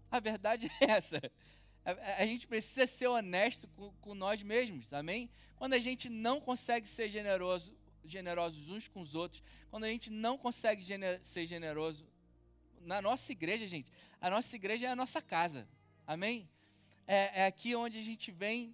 [0.10, 1.20] A verdade é essa.
[2.18, 5.30] A, gente precisa ser honesto com, com, nós mesmos, amém?
[5.58, 10.10] Quando a gente não consegue ser generoso, generosos uns com os outros, quando a gente
[10.10, 12.08] não consegue gener, ser generoso
[12.80, 13.92] na nossa igreja, gente,
[14.22, 15.68] a nossa igreja é a nossa casa,
[16.06, 16.50] amém?
[17.06, 18.74] É, é aqui onde a gente vem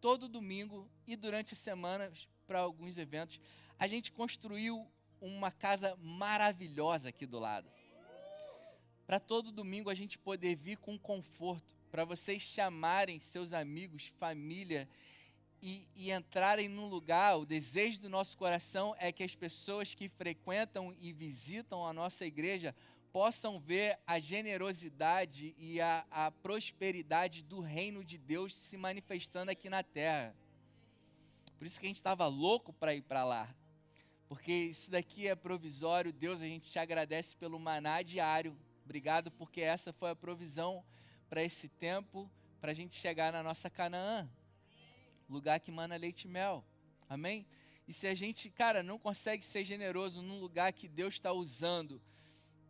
[0.00, 2.10] todo domingo e durante a semana
[2.46, 3.38] para alguns eventos.
[3.82, 4.86] A gente construiu
[5.20, 7.68] uma casa maravilhosa aqui do lado
[9.08, 14.88] para todo domingo a gente poder vir com conforto, para vocês chamarem seus amigos, família
[15.60, 17.36] e, e, entrarem num lugar.
[17.40, 22.24] O desejo do nosso coração é que as pessoas que frequentam e visitam a nossa
[22.24, 22.76] igreja
[23.12, 29.68] possam ver a generosidade e a, a prosperidade do reino de Deus se manifestando aqui
[29.68, 30.36] na terra.
[31.58, 33.52] Por isso que a gente estava louco para ir para lá.
[34.32, 39.60] Porque isso daqui é provisório, Deus, a gente te agradece pelo maná diário Obrigado porque
[39.60, 40.82] essa foi a provisão
[41.28, 44.26] para esse tempo, para a gente chegar na nossa Canaã,
[45.28, 46.64] lugar que mana leite e mel.
[47.10, 47.46] Amém?
[47.86, 52.00] E se a gente, cara, não consegue ser generoso num lugar que Deus está usando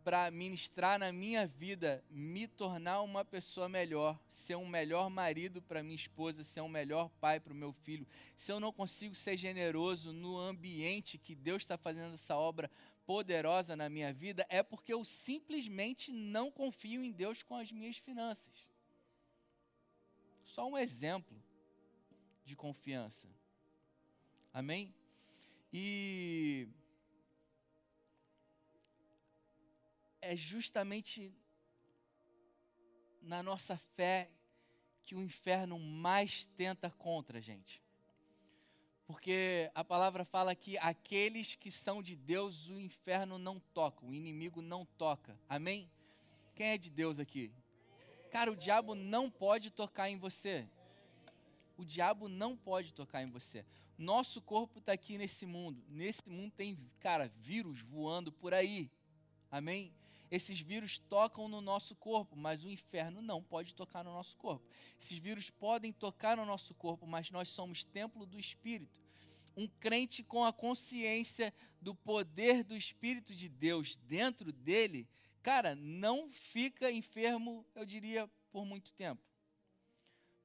[0.03, 5.81] para ministrar na minha vida, me tornar uma pessoa melhor, ser um melhor marido para
[5.81, 9.37] minha esposa, ser um melhor pai para o meu filho, se eu não consigo ser
[9.37, 12.69] generoso no ambiente que Deus está fazendo essa obra
[13.05, 17.97] poderosa na minha vida, é porque eu simplesmente não confio em Deus com as minhas
[17.97, 18.67] finanças.
[20.43, 21.41] Só um exemplo
[22.45, 23.27] de confiança.
[24.53, 24.93] Amém?
[25.71, 26.67] E
[30.23, 31.33] é justamente
[33.21, 34.29] na nossa fé
[35.03, 37.81] que o inferno mais tenta contra a gente.
[39.05, 44.13] Porque a palavra fala que aqueles que são de Deus, o inferno não toca, o
[44.13, 45.37] inimigo não toca.
[45.47, 45.91] Amém?
[46.55, 47.51] Quem é de Deus aqui?
[48.31, 50.67] Cara, o diabo não pode tocar em você.
[51.77, 53.65] O diabo não pode tocar em você.
[53.97, 55.83] Nosso corpo está aqui nesse mundo.
[55.89, 58.89] Nesse mundo tem, cara, vírus voando por aí.
[59.51, 59.93] Amém?
[60.33, 64.67] Esses vírus tocam no nosso corpo, mas o inferno não pode tocar no nosso corpo.
[64.99, 68.99] Esses vírus podem tocar no nosso corpo, mas nós somos templo do Espírito.
[69.55, 75.07] Um crente com a consciência do poder do Espírito de Deus dentro dele,
[75.43, 79.21] cara, não fica enfermo, eu diria, por muito tempo.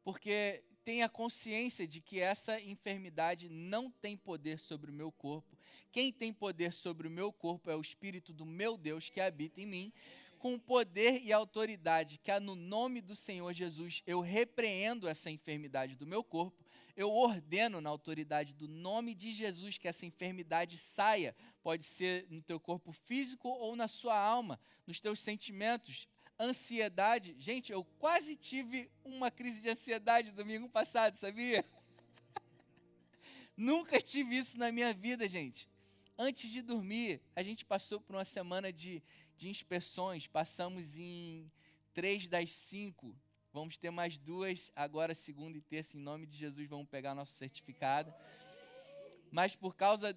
[0.04, 5.54] Porque tem a consciência de que essa enfermidade não tem poder sobre o meu corpo.
[5.92, 9.60] Quem tem poder sobre o meu corpo é o Espírito do meu Deus que habita
[9.60, 9.92] em mim.
[10.38, 15.94] Com poder e autoridade que há no nome do Senhor Jesus, eu repreendo essa enfermidade
[15.94, 16.64] do meu corpo.
[16.96, 21.36] Eu ordeno na autoridade do nome de Jesus que essa enfermidade saia.
[21.62, 26.08] Pode ser no teu corpo físico ou na sua alma, nos teus sentimentos,
[26.38, 27.34] ansiedade.
[27.38, 31.64] Gente, eu quase tive uma crise de ansiedade domingo passado, sabia?
[33.56, 35.68] Nunca tive isso na minha vida, gente.
[36.16, 39.02] Antes de dormir, a gente passou por uma semana de,
[39.36, 40.26] de inspeções.
[40.26, 41.50] Passamos em
[41.92, 43.16] três das cinco.
[43.52, 47.32] Vamos ter mais duas agora, segunda e terça, em nome de Jesus, vamos pegar nosso
[47.32, 48.14] certificado.
[49.32, 50.16] Mas por causa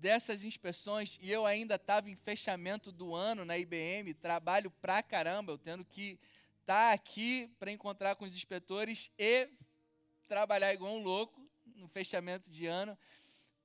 [0.00, 5.52] dessas inspeções e eu ainda estava em fechamento do ano na IBM, trabalho pra caramba,
[5.52, 6.18] eu tendo que
[6.60, 9.48] estar tá aqui para encontrar com os inspetores e
[10.28, 12.96] trabalhar igual um louco no fechamento de ano.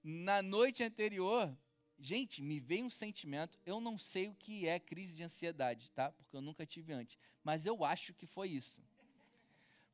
[0.04, 1.56] Na noite anterior,
[2.00, 6.12] gente, me veio um sentimento, eu não sei o que é crise de ansiedade, tá?
[6.12, 8.82] Porque eu nunca tive antes, mas eu acho que foi isso.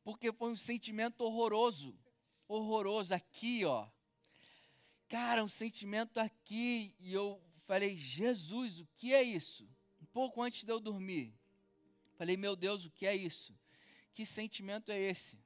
[0.03, 1.95] Porque foi um sentimento horroroso,
[2.47, 3.87] horroroso aqui, ó
[5.09, 6.95] cara, um sentimento aqui.
[6.99, 9.67] E eu falei, Jesus, o que é isso?
[9.99, 11.33] Um pouco antes de eu dormir.
[12.15, 13.57] Falei, meu Deus, o que é isso?
[14.13, 15.37] Que sentimento é esse?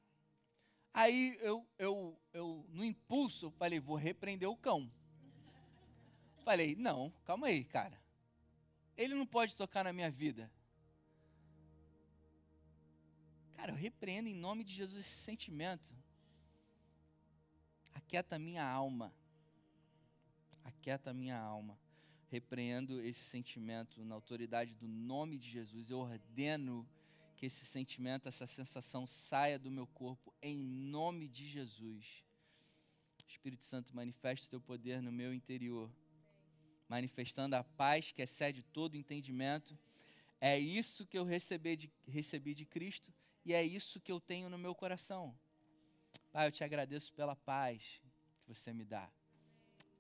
[0.93, 4.91] Aí eu, eu, eu no impulso, falei, vou repreender o cão.
[6.43, 7.99] Falei, não, calma aí, cara.
[8.97, 10.51] Ele não pode tocar na minha vida.
[13.55, 15.95] Cara, eu repreendo em nome de Jesus esse sentimento.
[17.93, 19.14] Aquieta minha alma
[20.64, 21.78] aquieta a minha alma.
[22.30, 25.91] repreendo esse sentimento na autoridade do nome de Jesus.
[25.91, 26.84] Eu ordeno
[27.36, 32.24] que esse sentimento, essa sensação saia do meu corpo em nome de Jesus.
[33.28, 35.91] Espírito Santo, manifesta o teu poder no meu interior,
[36.89, 39.78] manifestando a paz que excede todo entendimento.
[40.41, 43.14] É isso que eu recebi de, recebi de Cristo
[43.45, 45.38] e é isso que eu tenho no meu coração.
[46.32, 48.01] Pai, eu te agradeço pela paz
[48.41, 49.11] que você me dá.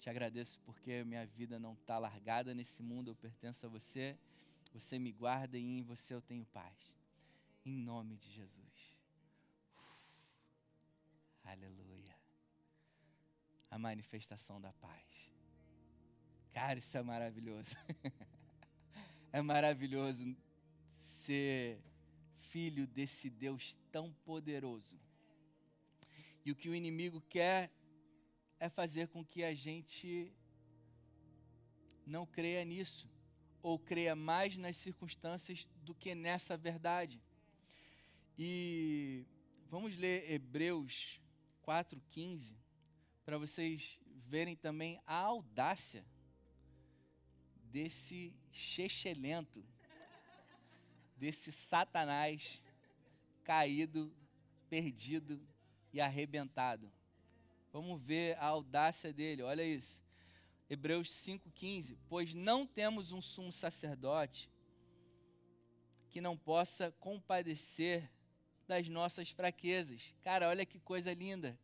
[0.03, 4.17] Te agradeço porque minha vida não está largada nesse mundo, eu pertenço a você.
[4.73, 6.93] Você me guarda e em você eu tenho paz.
[7.65, 8.97] Em nome de Jesus.
[11.45, 12.13] aleluia.
[13.71, 15.31] A manifestação da paz.
[16.51, 17.73] Cara, isso é maravilhoso.
[19.31, 20.35] é maravilhoso
[20.99, 21.81] ser
[22.41, 24.99] filho desse Deus tão poderoso.
[26.43, 27.71] E o que o inimigo quer
[28.63, 30.31] é fazer com que a gente
[32.05, 33.09] não creia nisso,
[33.61, 37.21] ou creia mais nas circunstâncias do que nessa verdade.
[38.39, 39.25] E
[39.69, 41.19] vamos ler Hebreus
[41.67, 42.55] 4,15,
[43.25, 43.99] para vocês
[44.29, 46.05] verem também a audácia
[47.65, 49.61] desse chechelento,
[51.17, 52.63] desse Satanás
[53.43, 54.09] caído,
[54.69, 55.45] perdido
[55.91, 56.89] e arrebentado.
[57.73, 60.03] Vamos ver a audácia dele, olha isso.
[60.69, 64.47] Hebreus 5,15: Pois não temos um sumo sacerdote
[66.11, 68.07] que não possa compadecer
[68.67, 70.13] das nossas fraquezas.
[70.21, 71.59] Cara, olha que coisa linda.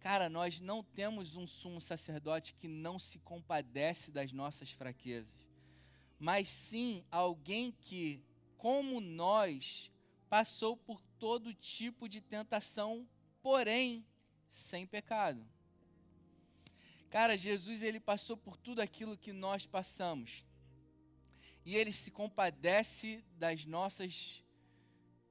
[0.00, 5.32] Cara, nós não temos um sumo sacerdote que não se compadece das nossas fraquezas,
[6.18, 8.22] mas sim alguém que,
[8.58, 9.90] como nós,
[10.28, 13.08] passou por todo tipo de tentação,
[13.40, 14.04] porém
[14.52, 15.42] sem pecado.
[17.08, 20.44] Cara, Jesus ele passou por tudo aquilo que nós passamos.
[21.64, 24.44] E ele se compadece das nossas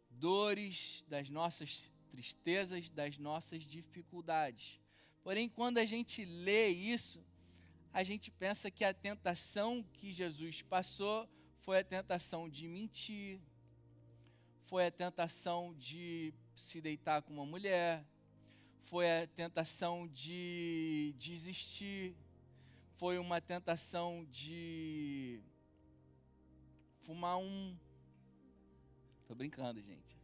[0.09, 4.79] dores, das nossas tristezas, das nossas dificuldades.
[5.23, 7.23] Porém, quando a gente lê isso,
[7.93, 13.39] a gente pensa que a tentação que Jesus passou foi a tentação de mentir,
[14.65, 18.03] foi a tentação de se deitar com uma mulher,
[18.85, 22.15] foi a tentação de desistir,
[22.97, 25.39] foi uma tentação de
[27.01, 27.75] fumar um.
[29.21, 30.17] Estou brincando, gente.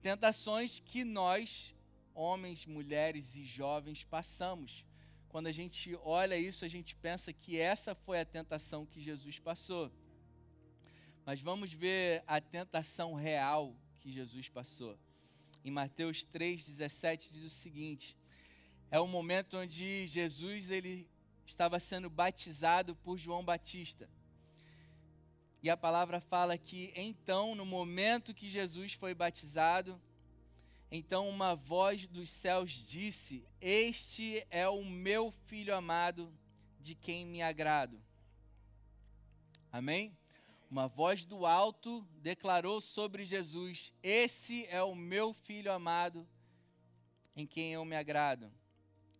[0.00, 1.74] Tentações que nós,
[2.14, 4.84] homens, mulheres e jovens, passamos.
[5.28, 9.38] Quando a gente olha isso, a gente pensa que essa foi a tentação que Jesus
[9.38, 9.92] passou.
[11.24, 14.98] Mas vamos ver a tentação real que Jesus passou
[15.66, 18.16] em Mateus 3:17 diz o seguinte:
[18.88, 21.08] É o momento onde Jesus ele
[21.44, 24.08] estava sendo batizado por João Batista.
[25.60, 30.00] E a palavra fala que então, no momento que Jesus foi batizado,
[30.88, 36.32] então uma voz dos céus disse: Este é o meu filho amado,
[36.78, 38.00] de quem me agrado.
[39.72, 40.16] Amém?
[40.68, 46.26] Uma voz do alto declarou sobre Jesus: Esse é o meu filho amado,
[47.36, 48.52] em quem eu me agrado.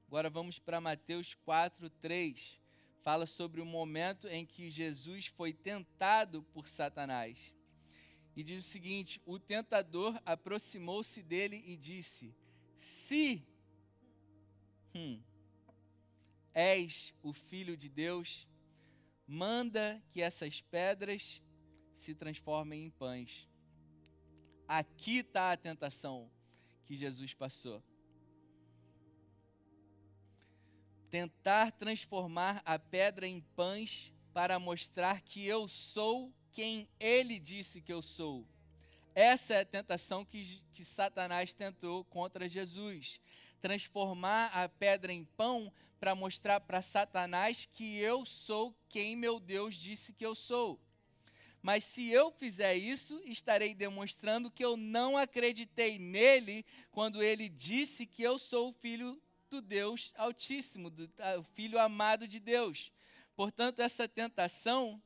[0.08, 2.60] Agora vamos para Mateus 4, 3.
[3.04, 7.54] Fala sobre o momento em que Jesus foi tentado por Satanás.
[8.34, 12.34] E diz o seguinte: O tentador aproximou-se dele e disse:
[12.76, 13.46] Se
[14.92, 15.20] hum,
[16.52, 18.48] és o filho de Deus,
[19.26, 21.42] manda que essas pedras
[21.92, 23.48] se transformem em pães.
[24.68, 26.30] Aqui está a tentação
[26.84, 27.82] que Jesus passou.
[31.10, 37.92] Tentar transformar a pedra em pães para mostrar que eu sou quem ele disse que
[37.92, 38.46] eu sou.
[39.14, 43.20] Essa é a tentação que, que Satanás tentou contra Jesus.
[43.66, 49.74] Transformar a pedra em pão para mostrar para Satanás que eu sou quem meu Deus
[49.74, 50.80] disse que eu sou.
[51.60, 58.06] Mas se eu fizer isso, estarei demonstrando que eu não acreditei nele quando ele disse
[58.06, 62.92] que eu sou o filho do Deus Altíssimo, do, o filho amado de Deus.
[63.34, 65.02] Portanto, essa tentação,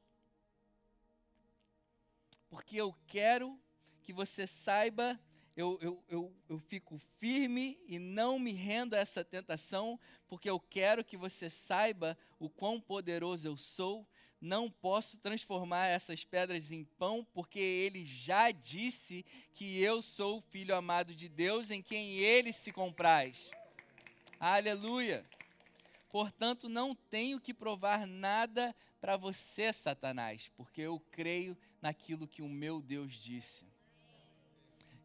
[2.51, 3.59] porque eu quero
[4.03, 5.19] que você saiba
[5.61, 10.59] eu, eu, eu, eu fico firme e não me rendo a essa tentação, porque eu
[10.59, 14.07] quero que você saiba o quão poderoso eu sou.
[14.41, 20.43] Não posso transformar essas pedras em pão, porque ele já disse que eu sou o
[20.51, 23.51] filho amado de Deus, em quem ele se compraz.
[24.39, 25.27] Aleluia!
[26.09, 32.49] Portanto, não tenho que provar nada para você, Satanás, porque eu creio naquilo que o
[32.49, 33.70] meu Deus disse.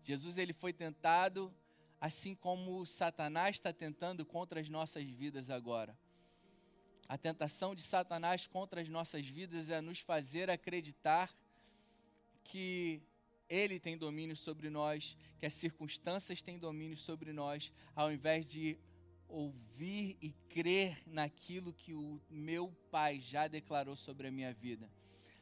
[0.05, 1.51] Jesus ele foi tentado
[1.99, 5.97] assim como Satanás está tentando contra as nossas vidas agora.
[7.09, 11.35] A tentação de Satanás contra as nossas vidas é nos fazer acreditar
[12.43, 13.01] que
[13.49, 18.77] ele tem domínio sobre nós, que as circunstâncias têm domínio sobre nós, ao invés de
[19.27, 24.87] ouvir e crer naquilo que o meu Pai já declarou sobre a minha vida.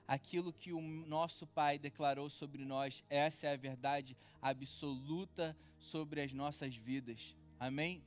[0.07, 6.33] Aquilo que o nosso Pai declarou sobre nós, essa é a verdade absoluta sobre as
[6.33, 7.35] nossas vidas.
[7.59, 8.03] Amém?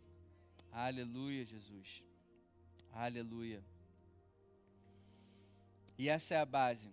[0.71, 2.03] Aleluia, Jesus.
[2.93, 3.65] Aleluia.
[5.99, 6.93] E essa é a base.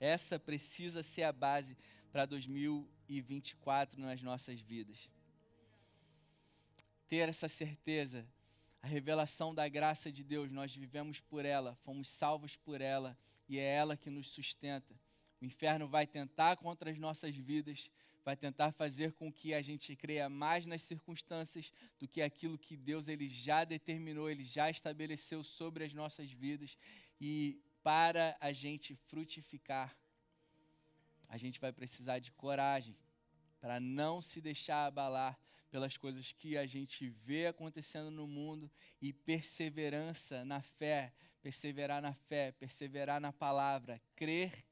[0.00, 1.76] Essa precisa ser a base
[2.10, 5.08] para 2024 nas nossas vidas.
[7.08, 8.26] Ter essa certeza,
[8.82, 13.16] a revelação da graça de Deus, nós vivemos por ela, fomos salvos por ela
[13.50, 14.94] e é ela que nos sustenta.
[15.40, 17.90] O inferno vai tentar contra as nossas vidas,
[18.24, 22.76] vai tentar fazer com que a gente creia mais nas circunstâncias do que aquilo que
[22.76, 26.78] Deus ele já determinou, ele já estabeleceu sobre as nossas vidas
[27.20, 29.96] e para a gente frutificar,
[31.28, 32.96] a gente vai precisar de coragem
[33.60, 35.36] para não se deixar abalar
[35.70, 42.12] pelas coisas que a gente vê acontecendo no mundo e perseverança na fé, perseverar na
[42.12, 44.64] fé, perseverar na palavra, crer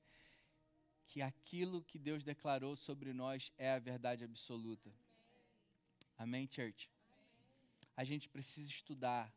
[1.07, 4.92] que aquilo que Deus declarou sobre nós é a verdade absoluta.
[6.18, 6.90] Amém, church?
[7.96, 9.32] A gente precisa estudar.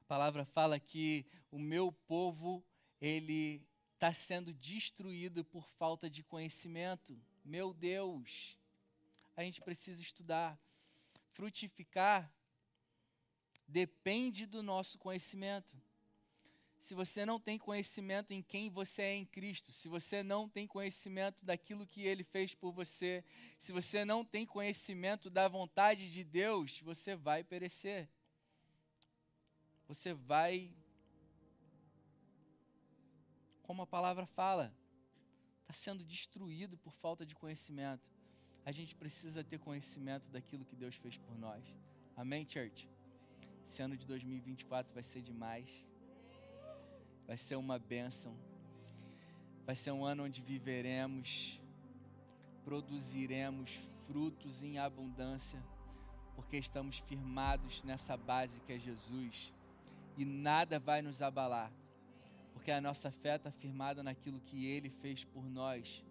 [0.00, 2.62] A palavra fala que o meu povo,
[3.00, 7.18] ele está sendo destruído por falta de conhecimento.
[7.44, 8.58] Meu Deus!
[9.36, 10.58] A gente precisa estudar.
[11.34, 12.32] Frutificar
[13.68, 15.76] depende do nosso conhecimento
[16.84, 20.66] se você não tem conhecimento em quem você é em Cristo, se você não tem
[20.66, 23.24] conhecimento daquilo que Ele fez por você,
[23.58, 28.06] se você não tem conhecimento da vontade de Deus, você vai perecer.
[29.88, 30.70] Você vai,
[33.62, 34.70] como a palavra fala,
[35.62, 38.13] está sendo destruído por falta de conhecimento.
[38.64, 41.62] A gente precisa ter conhecimento daquilo que Deus fez por nós.
[42.16, 42.88] Amém, church?
[43.66, 45.86] Esse ano de 2024 vai ser demais
[47.26, 48.34] vai ser uma bênção.
[49.66, 51.60] Vai ser um ano onde viveremos,
[52.64, 55.62] produziremos frutos em abundância,
[56.34, 59.52] porque estamos firmados nessa base que é Jesus.
[60.16, 61.72] E nada vai nos abalar,
[62.52, 66.04] porque a nossa fé está firmada naquilo que Ele fez por nós.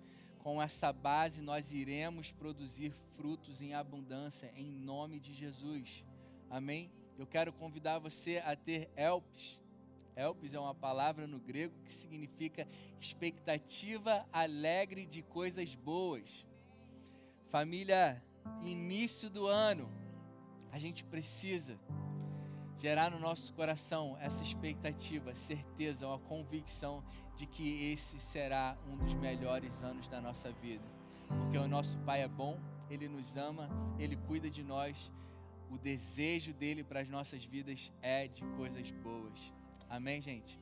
[0.44, 6.04] Com essa base, nós iremos produzir frutos em abundância, em nome de Jesus.
[6.50, 6.92] Amém?
[7.18, 9.64] Eu quero convidar você a ter helps
[10.16, 12.68] Elpis é uma palavra no grego que significa
[13.00, 16.46] expectativa alegre de coisas boas.
[17.48, 18.24] Família,
[18.64, 19.90] início do ano,
[20.72, 21.80] a gente precisa
[22.84, 27.02] gerar no nosso coração essa expectativa, certeza, uma convicção
[27.34, 30.84] de que esse será um dos melhores anos da nossa vida.
[31.30, 32.60] Porque o nosso Pai é bom,
[32.90, 35.10] Ele nos ama, Ele cuida de nós.
[35.72, 39.54] O desejo dele para as nossas vidas é de coisas boas.
[39.90, 40.60] Amém, gente?